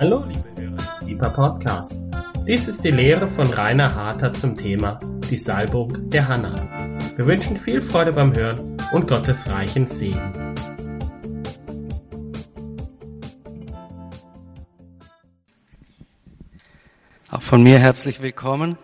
Hallo, 0.00 0.24
liebe 0.26 0.62
Hörer 0.62 0.76
des 0.76 1.00
Deeper 1.00 1.28
Podcast. 1.28 1.94
Dies 2.48 2.66
ist 2.66 2.82
die 2.82 2.90
Lehre 2.90 3.28
von 3.28 3.46
Rainer 3.46 3.94
Harter 3.94 4.32
zum 4.32 4.56
Thema 4.56 4.98
die 5.28 5.36
Salbung 5.36 6.08
der 6.08 6.26
Hanna. 6.26 6.54
Wir 7.16 7.26
wünschen 7.26 7.58
viel 7.58 7.82
Freude 7.82 8.14
beim 8.14 8.34
Hören 8.34 8.78
und 8.94 9.06
Gottes 9.06 9.46
reichen 9.46 9.86
Segen. 9.86 10.54
Auch 17.30 17.42
von 17.42 17.62
mir 17.62 17.78
herzlich 17.78 18.22
willkommen. 18.22 18.78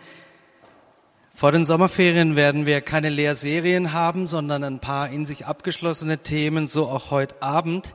Vor 1.35 1.51
den 1.51 1.65
Sommerferien 1.65 2.37
werden 2.37 2.67
wir 2.67 2.83
keine 2.83 3.09
Lehrserien 3.09 3.95
haben, 3.95 4.27
sondern 4.27 4.63
ein 4.65 4.81
paar 4.81 5.09
in 5.09 5.25
sich 5.25 5.47
abgeschlossene 5.47 6.19
Themen, 6.19 6.67
so 6.67 6.87
auch 6.87 7.11
heute 7.11 7.41
Abend. 7.41 7.95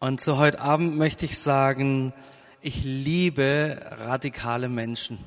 Und 0.00 0.20
zu 0.20 0.38
heute 0.38 0.60
Abend 0.60 0.96
möchte 0.96 1.24
ich 1.24 1.36
sagen, 1.38 2.12
ich 2.60 2.84
liebe 2.84 3.80
radikale 3.82 4.68
Menschen. 4.68 5.18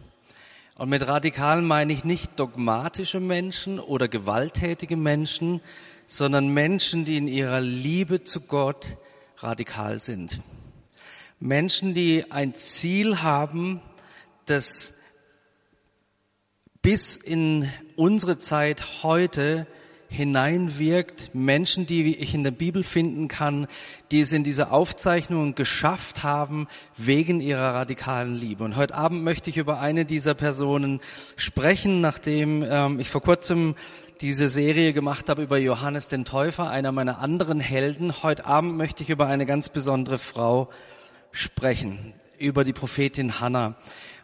Und 0.76 0.88
mit 0.88 1.06
radikal 1.06 1.62
meine 1.62 1.92
ich 1.92 2.06
nicht 2.06 2.40
dogmatische 2.40 3.20
Menschen 3.20 3.82
oder 3.82 4.08
gewalttätige 4.08 4.96
Menschen, 4.96 5.60
sondern 6.08 6.48
Menschen, 6.48 7.04
die 7.04 7.18
in 7.18 7.28
ihrer 7.28 7.60
Liebe 7.60 8.24
zu 8.24 8.40
Gott 8.40 8.96
radikal 9.40 10.00
sind. 10.00 10.40
Menschen, 11.42 11.94
die 11.94 12.32
ein 12.32 12.54
Ziel 12.54 13.22
haben, 13.22 13.82
das 14.46 14.94
bis 16.82 17.18
in 17.18 17.70
unsere 17.98 18.38
Zeit 18.38 19.04
heute 19.04 19.68
hineinwirkt, 20.12 21.34
Menschen, 21.34 21.86
die 21.86 22.18
ich 22.18 22.36
in 22.36 22.44
der 22.44 22.52
Bibel 22.52 22.84
finden 22.84 23.30
kann, 23.30 23.66
die 24.12 24.20
es 24.20 24.34
in 24.34 24.44
dieser 24.44 24.74
Aufzeichnung 24.74 25.56
geschafft 25.56 26.22
haben, 26.22 26.68
wegen 26.98 27.40
ihrer 27.40 27.74
radikalen 27.76 28.36
Liebe. 28.36 28.66
Und 28.66 28.76
heute 28.76 28.94
Abend 28.94 29.24
möchte 29.24 29.50
ich 29.50 29.56
über 29.56 29.80
eine 29.80 30.04
dieser 30.04 30.34
Personen 30.34 31.00
sprechen, 31.38 32.02
nachdem 32.02 32.62
ähm, 32.62 33.00
ich 33.00 33.10
vor 33.10 33.22
kurzem 33.22 33.76
diese 34.20 34.50
Serie 34.50 34.92
gemacht 34.92 35.30
habe 35.30 35.44
über 35.44 35.58
Johannes 35.58 36.10
den 36.10 36.26
Täufer, 36.26 36.70
einer 36.70 36.92
meiner 36.92 37.20
anderen 37.20 37.62
Helden. 37.62 38.22
Heute 38.22 38.46
Abend 38.46 38.76
möchte 38.76 39.04
ich 39.04 39.10
über 39.10 39.28
eine 39.28 39.46
ganz 39.46 39.70
besondere 39.70 40.18
Frau 40.18 40.70
sprechen, 41.32 42.14
über 42.38 42.66
die 42.66 42.74
Prophetin 42.74 43.40
Hannah. 43.40 43.76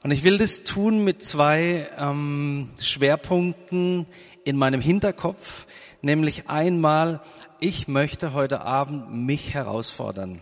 Und 0.04 0.11
ich 0.11 0.26
will 0.26 0.38
das 0.38 0.64
tun 0.64 1.06
mit 1.06 1.23
zwei 1.23 1.88
ähm, 1.98 2.72
Schwerpunkten 2.80 4.06
in 4.48 4.56
meinem 4.56 4.80
Hinterkopf, 4.80 5.67
nämlich 6.08 6.50
einmal, 6.50 7.19
ich 7.59 7.88
möchte 7.88 8.33
heute 8.33 8.61
Abend 8.61 9.13
mich 9.13 9.53
herausfordern, 9.53 10.41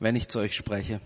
wenn 0.00 0.16
ich 0.16 0.28
zu 0.28 0.40
euch 0.40 0.54
spreche. 0.54 1.00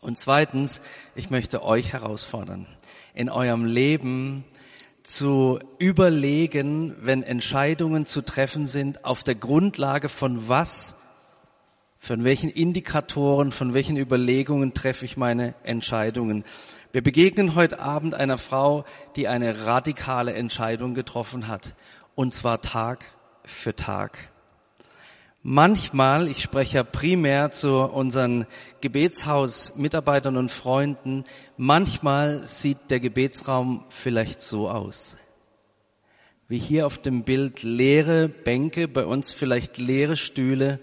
Und 0.00 0.18
zweitens, 0.18 0.82
ich 1.14 1.30
möchte 1.30 1.64
euch 1.64 1.94
herausfordern, 1.94 2.66
in 3.14 3.30
eurem 3.30 3.64
Leben 3.64 4.44
zu 5.02 5.58
überlegen, 5.78 6.94
wenn 7.00 7.22
Entscheidungen 7.22 8.04
zu 8.04 8.20
treffen 8.20 8.66
sind, 8.66 9.04
auf 9.04 9.24
der 9.24 9.34
Grundlage 9.34 10.10
von 10.10 10.48
was, 10.48 10.94
von 11.98 12.22
welchen 12.22 12.50
Indikatoren, 12.50 13.50
von 13.50 13.72
welchen 13.72 13.96
Überlegungen 13.96 14.74
treffe 14.74 15.06
ich 15.06 15.16
meine 15.16 15.54
Entscheidungen. 15.64 16.44
Wir 16.92 17.02
begegnen 17.02 17.54
heute 17.54 17.80
Abend 17.80 18.14
einer 18.14 18.36
Frau, 18.36 18.84
die 19.16 19.26
eine 19.26 19.64
radikale 19.64 20.34
Entscheidung 20.34 20.94
getroffen 20.94 21.48
hat. 21.48 21.74
Und 22.14 22.34
zwar 22.34 22.60
Tag 22.60 23.04
für 23.44 23.74
Tag. 23.74 24.30
Manchmal, 25.42 26.28
ich 26.28 26.42
spreche 26.42 26.76
ja 26.76 26.82
primär 26.84 27.50
zu 27.50 27.78
unseren 27.78 28.44
Gebetshausmitarbeitern 28.82 30.36
und 30.36 30.50
Freunden, 30.50 31.24
manchmal 31.56 32.46
sieht 32.46 32.90
der 32.90 33.00
Gebetsraum 33.00 33.84
vielleicht 33.88 34.42
so 34.42 34.68
aus. 34.68 35.16
Wie 36.46 36.58
hier 36.58 36.84
auf 36.84 36.98
dem 36.98 37.22
Bild 37.22 37.62
leere 37.62 38.28
Bänke, 38.28 38.86
bei 38.86 39.06
uns 39.06 39.32
vielleicht 39.32 39.78
leere 39.78 40.16
Stühle 40.16 40.78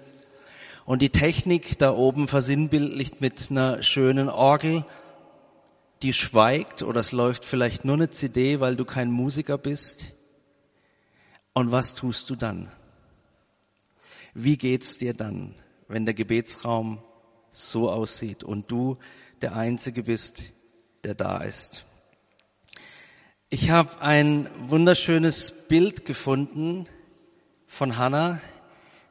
und 0.85 1.03
die 1.03 1.09
Technik 1.11 1.77
da 1.77 1.93
oben 1.93 2.27
versinnbildlicht 2.27 3.21
mit 3.21 3.51
einer 3.51 3.83
schönen 3.83 4.29
Orgel 4.29 4.85
die 6.01 6.13
schweigt 6.13 6.83
oder 6.83 6.99
es 6.99 7.11
läuft 7.11 7.43
vielleicht 7.43 7.85
nur 7.85 7.95
eine 7.95 8.09
CD, 8.09 8.59
weil 8.59 8.75
du 8.75 8.85
kein 8.85 9.11
Musiker 9.11 9.57
bist. 9.57 10.13
Und 11.57 11.71
was 11.71 11.95
tust 11.95 12.29
du 12.29 12.35
dann? 12.35 12.71
Wie 14.35 14.59
geht's 14.59 14.99
dir 14.99 15.15
dann, 15.15 15.55
wenn 15.87 16.05
der 16.05 16.13
Gebetsraum 16.13 16.99
so 17.49 17.89
aussieht 17.89 18.43
und 18.43 18.69
du 18.69 18.99
der 19.41 19.55
Einzige 19.55 20.03
bist, 20.03 20.43
der 21.03 21.15
da 21.15 21.39
ist? 21.39 21.87
Ich 23.49 23.71
habe 23.71 24.01
ein 24.01 24.47
wunderschönes 24.67 25.67
Bild 25.67 26.05
gefunden 26.05 26.85
von 27.65 27.97
Hannah. 27.97 28.39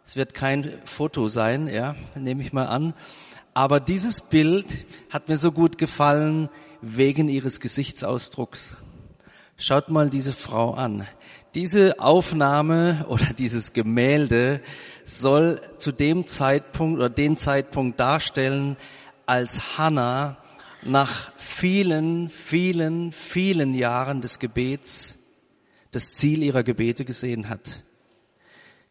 Es 0.04 0.14
wird 0.14 0.32
kein 0.32 0.72
Foto 0.84 1.26
sein, 1.26 1.66
ja, 1.66 1.96
nehme 2.14 2.44
ich 2.44 2.52
mal 2.52 2.66
an. 2.66 2.94
Aber 3.54 3.80
dieses 3.80 4.20
Bild 4.20 4.86
hat 5.10 5.28
mir 5.28 5.36
so 5.36 5.50
gut 5.50 5.78
gefallen, 5.78 6.48
wegen 6.80 7.28
ihres 7.28 7.58
Gesichtsausdrucks. 7.58 8.76
Schaut 9.56 9.88
mal 9.88 10.10
diese 10.10 10.32
Frau 10.32 10.74
an. 10.74 11.08
Diese 11.56 12.00
Aufnahme 12.00 13.06
oder 13.08 13.32
dieses 13.32 13.72
Gemälde 13.72 14.60
soll 15.06 15.58
zu 15.78 15.90
dem 15.90 16.26
Zeitpunkt 16.26 16.98
oder 16.98 17.08
den 17.08 17.38
Zeitpunkt 17.38 17.98
darstellen, 17.98 18.76
als 19.24 19.78
Hannah 19.78 20.36
nach 20.82 21.32
vielen, 21.38 22.28
vielen, 22.28 23.10
vielen 23.10 23.72
Jahren 23.72 24.20
des 24.20 24.38
Gebets 24.38 25.16
das 25.92 26.12
Ziel 26.12 26.42
ihrer 26.42 26.62
Gebete 26.62 27.06
gesehen 27.06 27.48
hat. 27.48 27.82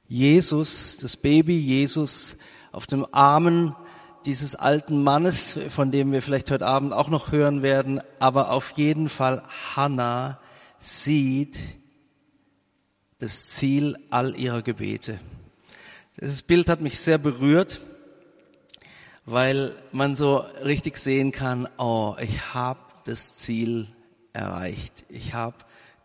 Jesus, 0.07 0.97
das 0.97 1.17
Baby 1.17 1.59
Jesus 1.59 2.37
auf 2.71 2.87
dem 2.87 3.05
Armen 3.11 3.75
dieses 4.25 4.55
alten 4.55 5.03
Mannes, 5.03 5.55
von 5.69 5.91
dem 5.91 6.11
wir 6.11 6.23
vielleicht 6.23 6.49
heute 6.49 6.65
Abend 6.65 6.93
auch 6.93 7.11
noch 7.11 7.31
hören 7.31 7.61
werden, 7.61 8.01
aber 8.17 8.49
auf 8.49 8.71
jeden 8.71 9.07
Fall 9.07 9.43
Hannah 9.75 10.39
sieht 10.79 11.59
das 13.19 13.49
Ziel 13.49 13.97
all 14.09 14.35
ihrer 14.35 14.61
Gebete. 14.61 15.19
Dieses 16.19 16.41
Bild 16.41 16.69
hat 16.69 16.81
mich 16.81 16.99
sehr 16.99 17.17
berührt, 17.17 17.81
weil 19.25 19.75
man 19.91 20.15
so 20.15 20.37
richtig 20.63 20.97
sehen 20.97 21.31
kann, 21.31 21.67
oh, 21.77 22.15
ich 22.19 22.53
habe 22.53 22.79
das 23.05 23.37
Ziel 23.37 23.87
erreicht. 24.33 25.05
Ich 25.09 25.33
habe 25.33 25.55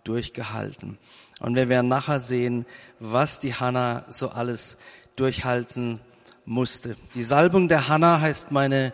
durchgehalten. 0.04 0.98
Und 1.40 1.54
wir 1.54 1.68
werden 1.68 1.88
nachher 1.88 2.20
sehen, 2.20 2.66
was 2.98 3.40
die 3.40 3.54
Hannah 3.54 4.04
so 4.08 4.28
alles 4.28 4.78
durchhalten 5.16 6.00
musste. 6.44 6.96
Die 7.14 7.24
Salbung 7.24 7.68
der 7.68 7.88
Hanna 7.88 8.20
heißt 8.20 8.50
meine, 8.50 8.92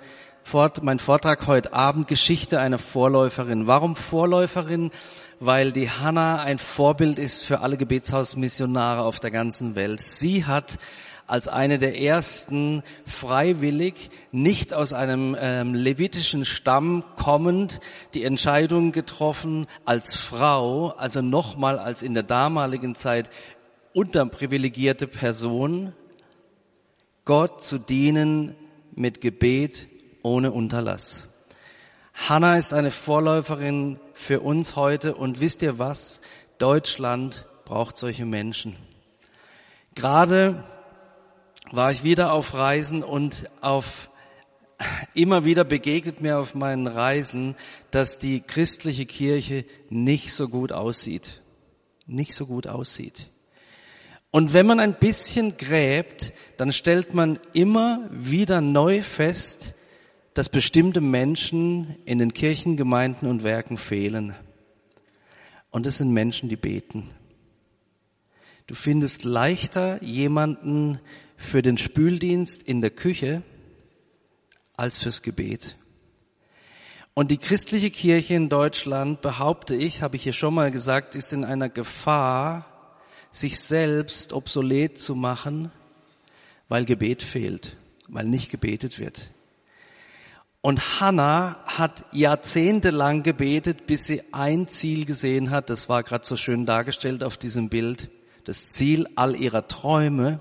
mein 0.82 0.98
Vortrag 0.98 1.46
heute 1.46 1.72
Abend 1.72 2.08
Geschichte 2.08 2.60
einer 2.60 2.78
Vorläuferin. 2.78 3.66
Warum 3.66 3.96
Vorläuferin? 3.96 4.90
Weil 5.38 5.72
die 5.72 5.90
Hanna 5.90 6.42
ein 6.42 6.58
Vorbild 6.58 7.18
ist 7.18 7.44
für 7.44 7.60
alle 7.60 7.76
Gebetshausmissionare 7.76 9.02
auf 9.02 9.20
der 9.20 9.30
ganzen 9.30 9.74
Welt. 9.74 10.00
Sie 10.00 10.44
hat 10.44 10.78
als 11.26 11.48
eine 11.48 11.78
der 11.78 12.00
ersten 12.00 12.82
freiwillig, 13.04 14.10
nicht 14.32 14.72
aus 14.72 14.92
einem 14.92 15.36
ähm, 15.38 15.74
levitischen 15.74 16.44
Stamm 16.44 17.04
kommend, 17.16 17.80
die 18.14 18.24
Entscheidung 18.24 18.92
getroffen, 18.92 19.66
als 19.84 20.14
Frau, 20.14 20.90
also 20.90 21.22
nochmal 21.22 21.78
als 21.78 22.02
in 22.02 22.14
der 22.14 22.22
damaligen 22.22 22.94
Zeit 22.94 23.30
unterprivilegierte 23.92 25.06
Person, 25.06 25.92
Gott 27.24 27.62
zu 27.62 27.78
dienen 27.78 28.54
mit 28.94 29.20
Gebet 29.20 29.88
ohne 30.22 30.52
Unterlass. 30.52 31.25
Hannah 32.16 32.56
ist 32.56 32.72
eine 32.72 32.90
Vorläuferin 32.90 34.00
für 34.14 34.40
uns 34.40 34.74
heute 34.74 35.14
und 35.14 35.38
wisst 35.38 35.60
ihr 35.62 35.78
was? 35.78 36.22
Deutschland 36.58 37.46
braucht 37.66 37.98
solche 37.98 38.24
Menschen. 38.24 38.74
Gerade 39.94 40.64
war 41.70 41.90
ich 41.92 42.04
wieder 42.04 42.32
auf 42.32 42.54
Reisen 42.54 43.04
und 43.04 43.48
auf 43.60 44.10
immer 45.14 45.44
wieder 45.44 45.62
begegnet 45.64 46.22
mir 46.22 46.38
auf 46.38 46.54
meinen 46.54 46.86
Reisen, 46.86 47.54
dass 47.90 48.18
die 48.18 48.40
christliche 48.40 49.04
Kirche 49.04 49.66
nicht 49.90 50.32
so 50.32 50.48
gut 50.48 50.72
aussieht. 50.72 51.42
Nicht 52.06 52.34
so 52.34 52.46
gut 52.46 52.66
aussieht. 52.66 53.30
Und 54.30 54.52
wenn 54.54 54.66
man 54.66 54.80
ein 54.80 54.98
bisschen 54.98 55.58
gräbt, 55.58 56.32
dann 56.56 56.72
stellt 56.72 57.14
man 57.14 57.38
immer 57.52 58.08
wieder 58.10 58.60
neu 58.60 59.02
fest, 59.02 59.74
dass 60.36 60.50
bestimmte 60.50 61.00
Menschen 61.00 61.96
in 62.04 62.18
den 62.18 62.34
Kirchen, 62.34 62.76
Gemeinden 62.76 63.26
und 63.26 63.42
Werken 63.42 63.78
fehlen. 63.78 64.34
Und 65.70 65.86
es 65.86 65.96
sind 65.96 66.10
Menschen, 66.10 66.50
die 66.50 66.56
beten. 66.56 67.08
Du 68.66 68.74
findest 68.74 69.24
leichter 69.24 70.02
jemanden 70.02 71.00
für 71.38 71.62
den 71.62 71.78
Spüldienst 71.78 72.62
in 72.62 72.82
der 72.82 72.90
Küche 72.90 73.44
als 74.76 75.02
fürs 75.02 75.22
Gebet. 75.22 75.74
Und 77.14 77.30
die 77.30 77.38
christliche 77.38 77.90
Kirche 77.90 78.34
in 78.34 78.50
Deutschland, 78.50 79.22
behaupte 79.22 79.74
ich, 79.74 80.02
habe 80.02 80.16
ich 80.16 80.22
hier 80.24 80.34
schon 80.34 80.52
mal 80.52 80.70
gesagt, 80.70 81.14
ist 81.14 81.32
in 81.32 81.44
einer 81.44 81.70
Gefahr, 81.70 83.00
sich 83.30 83.58
selbst 83.58 84.34
obsolet 84.34 84.98
zu 84.98 85.14
machen, 85.14 85.72
weil 86.68 86.84
Gebet 86.84 87.22
fehlt, 87.22 87.78
weil 88.06 88.26
nicht 88.26 88.50
gebetet 88.50 88.98
wird. 88.98 89.30
Und 90.66 91.00
Hannah 91.00 91.58
hat 91.64 92.04
jahrzehntelang 92.10 93.22
gebetet, 93.22 93.86
bis 93.86 94.02
sie 94.02 94.24
ein 94.32 94.66
Ziel 94.66 95.04
gesehen 95.04 95.52
hat. 95.52 95.70
Das 95.70 95.88
war 95.88 96.02
gerade 96.02 96.26
so 96.26 96.34
schön 96.34 96.66
dargestellt 96.66 97.22
auf 97.22 97.36
diesem 97.36 97.68
Bild. 97.68 98.10
Das 98.42 98.72
Ziel 98.72 99.06
all 99.14 99.36
ihrer 99.36 99.68
Träume. 99.68 100.40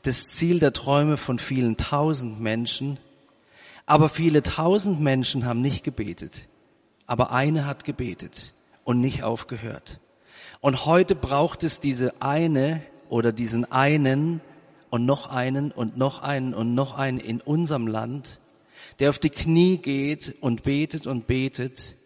Das 0.00 0.28
Ziel 0.28 0.60
der 0.60 0.72
Träume 0.72 1.18
von 1.18 1.38
vielen 1.38 1.76
tausend 1.76 2.40
Menschen. 2.40 2.98
Aber 3.84 4.08
viele 4.08 4.42
tausend 4.42 5.02
Menschen 5.02 5.44
haben 5.44 5.60
nicht 5.60 5.84
gebetet. 5.84 6.48
Aber 7.06 7.32
eine 7.32 7.66
hat 7.66 7.84
gebetet 7.84 8.54
und 8.82 9.02
nicht 9.02 9.24
aufgehört. 9.24 10.00
Und 10.62 10.86
heute 10.86 11.14
braucht 11.14 11.64
es 11.64 11.80
diese 11.80 12.22
eine 12.22 12.80
oder 13.10 13.30
diesen 13.30 13.70
einen 13.70 14.40
und 14.88 15.04
noch 15.04 15.28
einen 15.28 15.70
und 15.70 15.98
noch 15.98 16.22
einen 16.22 16.54
und 16.54 16.74
noch 16.74 16.96
einen 16.96 17.18
in 17.18 17.42
unserem 17.42 17.86
Land, 17.86 18.40
der 18.98 19.10
auf 19.10 19.18
die 19.18 19.30
Knie 19.30 19.78
geht 19.78 20.34
und 20.40 20.62
betet 20.62 21.06
und 21.06 21.26
betet, 21.26 21.96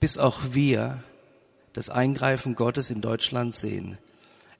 bis 0.00 0.18
auch 0.18 0.40
wir 0.50 1.02
das 1.72 1.88
Eingreifen 1.88 2.54
Gottes 2.54 2.90
in 2.90 3.00
Deutschland 3.00 3.54
sehen. 3.54 3.98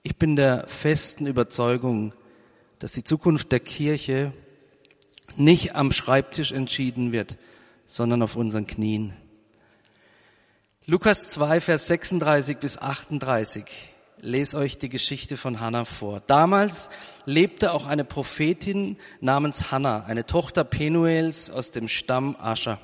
Ich 0.02 0.16
bin 0.16 0.36
der 0.36 0.66
festen 0.68 1.26
Überzeugung, 1.26 2.12
dass 2.78 2.92
die 2.92 3.04
Zukunft 3.04 3.52
der 3.52 3.60
Kirche 3.60 4.32
nicht 5.36 5.74
am 5.76 5.92
Schreibtisch 5.92 6.52
entschieden 6.52 7.12
wird, 7.12 7.36
sondern 7.86 8.22
auf 8.22 8.36
unseren 8.36 8.66
Knien. 8.66 9.12
Lukas 10.86 11.30
2, 11.30 11.60
Vers 11.60 11.86
36 11.86 12.58
bis 12.58 12.78
38. 12.78 13.64
Les 14.24 14.54
euch 14.54 14.78
die 14.78 14.88
Geschichte 14.88 15.36
von 15.36 15.58
Hannah 15.58 15.84
vor. 15.84 16.22
Damals 16.28 16.90
lebte 17.26 17.72
auch 17.72 17.86
eine 17.86 18.04
Prophetin 18.04 18.96
namens 19.20 19.72
Hannah, 19.72 20.04
eine 20.04 20.24
Tochter 20.26 20.62
Penuels 20.62 21.50
aus 21.50 21.72
dem 21.72 21.88
Stamm 21.88 22.36
Ascher. 22.38 22.78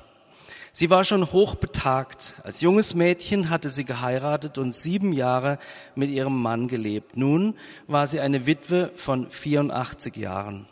Sie 0.73 0.89
war 0.89 1.05
schon 1.05 1.31
hochbetagt. 1.31 2.35
Als 2.43 2.59
junges 2.59 2.93
Mädchen 2.93 3.49
hatte 3.49 3.69
sie 3.69 3.85
geheiratet 3.85 4.57
und 4.57 4.75
sieben 4.75 5.13
Jahre 5.13 5.59
mit 5.95 6.09
ihrem 6.09 6.41
Mann 6.41 6.67
gelebt. 6.67 7.15
Nun 7.15 7.55
war 7.87 8.05
sie 8.05 8.19
eine 8.19 8.45
Witwe 8.45 8.91
von 8.95 9.29
84 9.29 10.17
Jahren. 10.17 10.67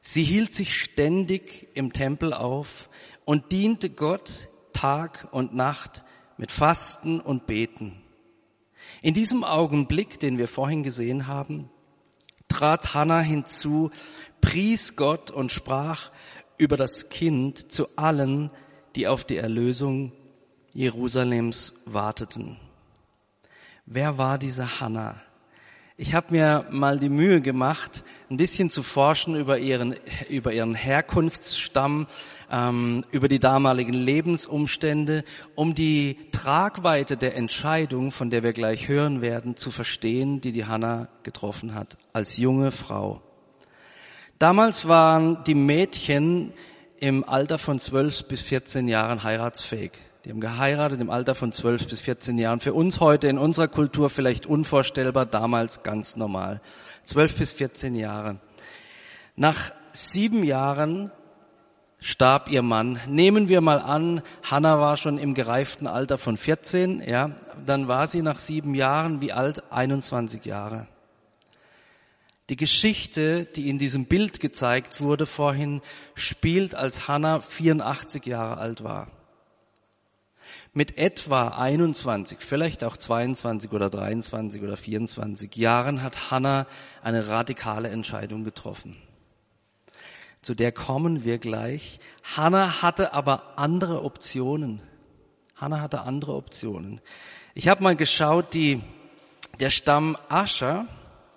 Sie 0.00 0.24
hielt 0.24 0.52
sich 0.52 0.76
ständig 0.76 1.68
im 1.74 1.92
Tempel 1.92 2.32
auf 2.32 2.90
und 3.24 3.52
diente 3.52 3.90
Gott 3.90 4.48
Tag 4.72 5.28
und 5.30 5.54
Nacht 5.54 6.02
mit 6.36 6.50
Fasten 6.50 7.20
und 7.20 7.46
Beten. 7.46 8.03
In 9.04 9.12
diesem 9.12 9.44
Augenblick, 9.44 10.18
den 10.18 10.38
wir 10.38 10.48
vorhin 10.48 10.82
gesehen 10.82 11.26
haben, 11.26 11.68
trat 12.48 12.94
Hannah 12.94 13.20
hinzu, 13.20 13.90
pries 14.40 14.96
Gott 14.96 15.30
und 15.30 15.52
sprach 15.52 16.10
über 16.56 16.78
das 16.78 17.10
Kind 17.10 17.70
zu 17.70 17.98
allen, 17.98 18.50
die 18.96 19.06
auf 19.06 19.24
die 19.24 19.36
Erlösung 19.36 20.12
Jerusalems 20.72 21.82
warteten. 21.84 22.56
Wer 23.84 24.16
war 24.16 24.38
diese 24.38 24.80
Hannah? 24.80 25.20
Ich 25.96 26.12
habe 26.12 26.34
mir 26.34 26.66
mal 26.70 26.98
die 26.98 27.08
Mühe 27.08 27.40
gemacht, 27.40 28.02
ein 28.28 28.36
bisschen 28.36 28.68
zu 28.68 28.82
forschen 28.82 29.36
über 29.36 29.58
ihren, 29.58 29.94
über 30.28 30.52
ihren 30.52 30.74
Herkunftsstamm, 30.74 32.08
ähm, 32.50 33.04
über 33.12 33.28
die 33.28 33.38
damaligen 33.38 33.92
Lebensumstände, 33.92 35.22
um 35.54 35.72
die 35.72 36.18
Tragweite 36.32 37.16
der 37.16 37.36
Entscheidung, 37.36 38.10
von 38.10 38.28
der 38.28 38.42
wir 38.42 38.52
gleich 38.52 38.88
hören 38.88 39.22
werden, 39.22 39.54
zu 39.54 39.70
verstehen, 39.70 40.40
die 40.40 40.50
die 40.50 40.64
Hannah 40.64 41.06
getroffen 41.22 41.76
hat, 41.76 41.96
als 42.12 42.38
junge 42.38 42.72
Frau. 42.72 43.22
Damals 44.40 44.88
waren 44.88 45.44
die 45.44 45.54
Mädchen 45.54 46.52
im 46.98 47.22
Alter 47.22 47.56
von 47.56 47.78
12 47.78 48.26
bis 48.26 48.42
14 48.42 48.88
Jahren 48.88 49.22
heiratsfähig. 49.22 49.92
Die 50.24 50.30
haben 50.30 50.40
geheiratet 50.40 51.02
im 51.02 51.10
Alter 51.10 51.34
von 51.34 51.52
12 51.52 51.86
bis 51.88 52.00
14 52.00 52.38
Jahren. 52.38 52.60
Für 52.60 52.72
uns 52.72 52.98
heute 52.98 53.28
in 53.28 53.36
unserer 53.36 53.68
Kultur 53.68 54.08
vielleicht 54.08 54.46
unvorstellbar, 54.46 55.26
damals 55.26 55.82
ganz 55.82 56.16
normal. 56.16 56.62
12 57.04 57.36
bis 57.36 57.52
14 57.52 57.94
Jahre. 57.94 58.38
Nach 59.36 59.70
sieben 59.92 60.42
Jahren 60.42 61.10
starb 61.98 62.48
ihr 62.48 62.62
Mann. 62.62 63.00
Nehmen 63.06 63.50
wir 63.50 63.60
mal 63.60 63.78
an, 63.80 64.22
Hannah 64.42 64.80
war 64.80 64.96
schon 64.96 65.18
im 65.18 65.34
gereiften 65.34 65.86
Alter 65.86 66.16
von 66.16 66.38
14, 66.38 67.02
ja, 67.06 67.32
dann 67.66 67.88
war 67.88 68.06
sie 68.06 68.22
nach 68.22 68.38
sieben 68.38 68.74
Jahren 68.74 69.20
wie 69.20 69.32
alt? 69.32 69.72
21 69.72 70.44
Jahre. 70.46 70.86
Die 72.48 72.56
Geschichte, 72.56 73.44
die 73.44 73.68
in 73.68 73.78
diesem 73.78 74.06
Bild 74.06 74.40
gezeigt 74.40 75.02
wurde 75.02 75.26
vorhin, 75.26 75.82
spielt, 76.14 76.74
als 76.74 77.08
Hannah 77.08 77.40
84 77.40 78.24
Jahre 78.24 78.58
alt 78.58 78.84
war. 78.84 79.08
Mit 80.76 80.98
etwa 80.98 81.48
21, 81.48 82.38
vielleicht 82.40 82.82
auch 82.82 82.96
22 82.96 83.70
oder 83.70 83.90
23 83.90 84.60
oder 84.60 84.76
24 84.76 85.54
Jahren 85.54 86.02
hat 86.02 86.32
Hannah 86.32 86.66
eine 87.00 87.28
radikale 87.28 87.90
Entscheidung 87.90 88.42
getroffen. 88.42 88.96
Zu 90.42 90.56
der 90.56 90.72
kommen 90.72 91.22
wir 91.22 91.38
gleich. 91.38 92.00
Hannah 92.36 92.82
hatte 92.82 93.12
aber 93.12 93.56
andere 93.56 94.02
Optionen. 94.02 94.82
Hannah 95.54 95.80
hatte 95.80 96.00
andere 96.00 96.34
Optionen. 96.34 97.00
Ich 97.54 97.68
habe 97.68 97.84
mal 97.84 97.94
geschaut, 97.94 98.52
die, 98.52 98.82
der 99.60 99.70
Stamm 99.70 100.16
Ascher, 100.28 100.88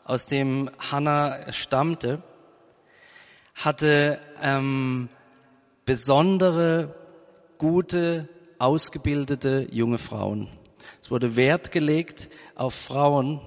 aus 0.04 0.25
dem 0.25 0.72
Hannah 0.80 1.51
stammte, 1.51 2.24
hatte 3.54 4.19
ähm, 4.42 5.10
besondere, 5.86 6.95
gute 7.60 8.30
ausgebildete 8.59 9.68
junge 9.71 9.98
Frauen. 9.98 10.48
Es 11.01 11.12
wurde 11.12 11.36
Wert 11.36 11.71
gelegt 11.71 12.30
auf 12.56 12.74
Frauen, 12.74 13.42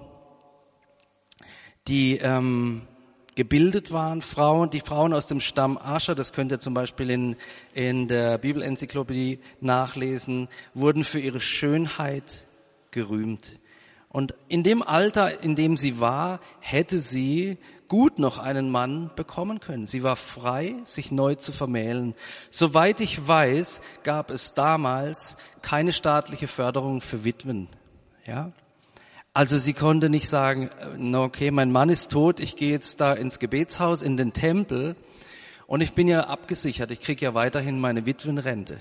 die 1.89 2.19
ähm, 2.19 2.83
gebildet 3.37 3.93
waren, 3.93 4.23
Frauen, 4.23 4.71
die 4.71 4.81
Frauen 4.81 5.15
aus 5.15 5.27
dem 5.27 5.41
Stamm 5.41 5.79
Ascher, 5.79 6.15
das 6.15 6.33
könnt 6.33 6.53
ihr 6.53 6.61
zum 6.61 6.75
Beispiel 6.75 7.11
in, 7.11 7.37
in 7.75 8.09
der 8.09 8.39
Bibelenzyklopädie 8.39 9.39
nachlesen, 9.61 10.49
wurden 10.75 11.05
für 11.05 11.21
ihre 11.21 11.41
Schönheit 11.41 12.47
gerühmt. 12.91 13.60
Und 14.11 14.35
in 14.49 14.65
dem 14.65 14.83
Alter, 14.83 15.43
in 15.43 15.55
dem 15.55 15.77
sie 15.77 16.01
war, 16.01 16.41
hätte 16.59 16.99
sie 16.99 17.59
gut 17.87 18.19
noch 18.19 18.39
einen 18.39 18.71
Mann 18.71 19.11
bekommen 19.15 19.61
können. 19.61 19.87
Sie 19.87 20.03
war 20.03 20.17
frei, 20.17 20.75
sich 20.85 21.13
neu 21.13 21.37
zu 21.37 21.53
vermählen. 21.53 22.15
Soweit 22.51 23.01
ich 23.01 23.27
weiß, 23.27 23.81
gab 24.03 24.31
es 24.31 24.55
damals 24.55 25.37
keine 25.63 25.93
staatliche 25.93 26.49
Förderung 26.49 27.01
für 27.01 27.25
Witwen. 27.25 27.69
Ja? 28.27 28.53
Also 29.33 29.59
sie 29.59 29.75
konnte 29.75 30.11
nicht 30.11 30.29
sagen, 30.29 30.71
okay, 31.15 31.53
mein 31.53 31.71
Mann 31.71 31.89
ist 31.89 32.11
tot, 32.11 32.41
ich 32.41 32.57
gehe 32.57 32.73
jetzt 32.73 33.01
da 33.01 33.13
ins 33.13 33.39
Gebetshaus, 33.39 34.03
in 34.03 34.17
den 34.17 34.33
Tempel 34.33 34.97
und 35.69 35.83
ich 35.83 35.95
bin 35.95 36.09
ja 36.09 36.23
abgesichert, 36.23 36.91
ich 36.91 37.01
kriege 37.01 37.25
ja 37.25 37.35
weiterhin 37.35 37.79
meine 37.79 38.07
Witwenrente. 38.07 38.81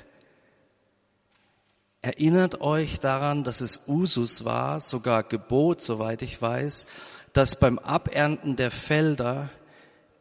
Erinnert 2.02 2.62
euch 2.62 3.00
daran, 3.00 3.44
dass 3.44 3.60
es 3.60 3.82
Usus 3.88 4.46
war, 4.46 4.80
sogar 4.80 5.24
Gebot, 5.24 5.82
soweit 5.82 6.22
ich 6.22 6.42
weiß, 6.42 6.86
dass 7.34 7.60
beim 7.60 7.78
Abernten 7.78 8.56
der 8.56 8.72
Felder 8.72 9.50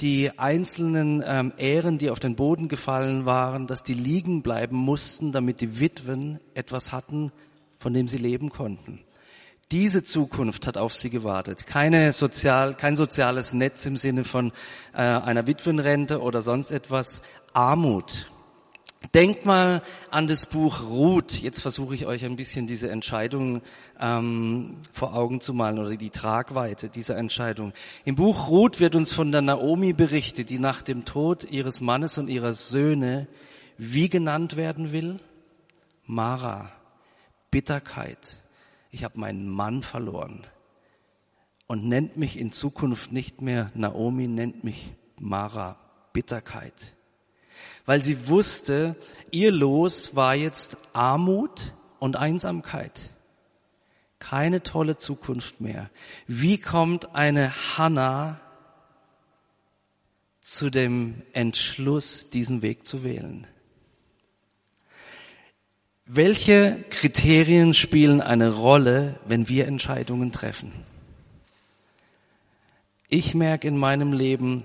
die 0.00 0.36
einzelnen 0.38 1.22
ähm, 1.24 1.52
Ähren, 1.56 1.98
die 1.98 2.10
auf 2.10 2.18
den 2.18 2.34
Boden 2.34 2.68
gefallen 2.68 3.26
waren, 3.26 3.66
dass 3.68 3.84
die 3.84 3.94
liegen 3.94 4.42
bleiben 4.42 4.76
mussten, 4.76 5.30
damit 5.30 5.60
die 5.60 5.78
Witwen 5.78 6.40
etwas 6.54 6.90
hatten, 6.90 7.32
von 7.78 7.94
dem 7.94 8.08
sie 8.08 8.18
leben 8.18 8.50
konnten. 8.50 9.00
Diese 9.70 10.02
Zukunft 10.02 10.66
hat 10.66 10.78
auf 10.78 10.94
sie 10.94 11.10
gewartet. 11.10 11.66
Keine 11.66 12.12
sozial, 12.12 12.74
kein 12.74 12.96
soziales 12.96 13.52
Netz 13.52 13.86
im 13.86 13.96
Sinne 13.96 14.24
von 14.24 14.52
äh, 14.94 14.98
einer 15.02 15.46
Witwenrente 15.46 16.22
oder 16.22 16.42
sonst 16.42 16.70
etwas. 16.70 17.22
Armut. 17.52 18.30
Denkt 19.14 19.46
mal 19.46 19.82
an 20.10 20.26
das 20.26 20.46
Buch 20.46 20.82
Ruth. 20.82 21.40
Jetzt 21.40 21.60
versuche 21.60 21.94
ich 21.94 22.06
euch 22.06 22.24
ein 22.24 22.34
bisschen 22.34 22.66
diese 22.66 22.90
Entscheidung 22.90 23.62
ähm, 24.00 24.78
vor 24.92 25.14
Augen 25.14 25.40
zu 25.40 25.54
malen 25.54 25.78
oder 25.78 25.96
die 25.96 26.10
Tragweite 26.10 26.88
dieser 26.88 27.16
Entscheidung. 27.16 27.72
Im 28.04 28.16
Buch 28.16 28.48
Ruth 28.48 28.80
wird 28.80 28.96
uns 28.96 29.12
von 29.12 29.30
der 29.30 29.40
Naomi 29.40 29.92
berichtet, 29.92 30.50
die 30.50 30.58
nach 30.58 30.82
dem 30.82 31.04
Tod 31.04 31.44
ihres 31.44 31.80
Mannes 31.80 32.18
und 32.18 32.28
ihrer 32.28 32.52
Söhne 32.52 33.28
wie 33.76 34.08
genannt 34.08 34.56
werden 34.56 34.90
will? 34.90 35.18
Mara, 36.04 36.72
Bitterkeit. 37.52 38.36
Ich 38.90 39.04
habe 39.04 39.20
meinen 39.20 39.48
Mann 39.48 39.82
verloren. 39.82 40.44
Und 41.68 41.86
nennt 41.86 42.16
mich 42.16 42.36
in 42.36 42.50
Zukunft 42.50 43.12
nicht 43.12 43.42
mehr 43.42 43.70
Naomi, 43.74 44.26
nennt 44.26 44.64
mich 44.64 44.92
Mara, 45.18 45.78
Bitterkeit. 46.12 46.96
Weil 47.88 48.02
sie 48.02 48.28
wusste, 48.28 48.96
ihr 49.30 49.50
Los 49.50 50.14
war 50.14 50.34
jetzt 50.34 50.76
Armut 50.92 51.72
und 51.98 52.16
Einsamkeit. 52.16 53.14
Keine 54.18 54.62
tolle 54.62 54.98
Zukunft 54.98 55.62
mehr. 55.62 55.88
Wie 56.26 56.58
kommt 56.58 57.14
eine 57.14 57.78
Hannah 57.78 58.42
zu 60.42 60.68
dem 60.68 61.22
Entschluss, 61.32 62.28
diesen 62.28 62.60
Weg 62.60 62.86
zu 62.86 63.04
wählen? 63.04 63.46
Welche 66.04 66.84
Kriterien 66.90 67.72
spielen 67.72 68.20
eine 68.20 68.52
Rolle, 68.52 69.18
wenn 69.24 69.48
wir 69.48 69.66
Entscheidungen 69.66 70.30
treffen? 70.30 70.72
Ich 73.08 73.34
merke 73.34 73.66
in 73.66 73.78
meinem 73.78 74.12
Leben, 74.12 74.64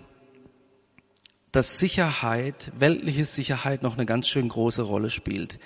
dass 1.54 1.78
Sicherheit, 1.78 2.72
weltliche 2.78 3.26
Sicherheit 3.26 3.84
noch 3.84 3.94
eine 3.94 4.08
ganz 4.08 4.28
schön 4.28 4.50
große 4.50 4.82
Rolle 4.82 5.12
spielt. 5.12 5.60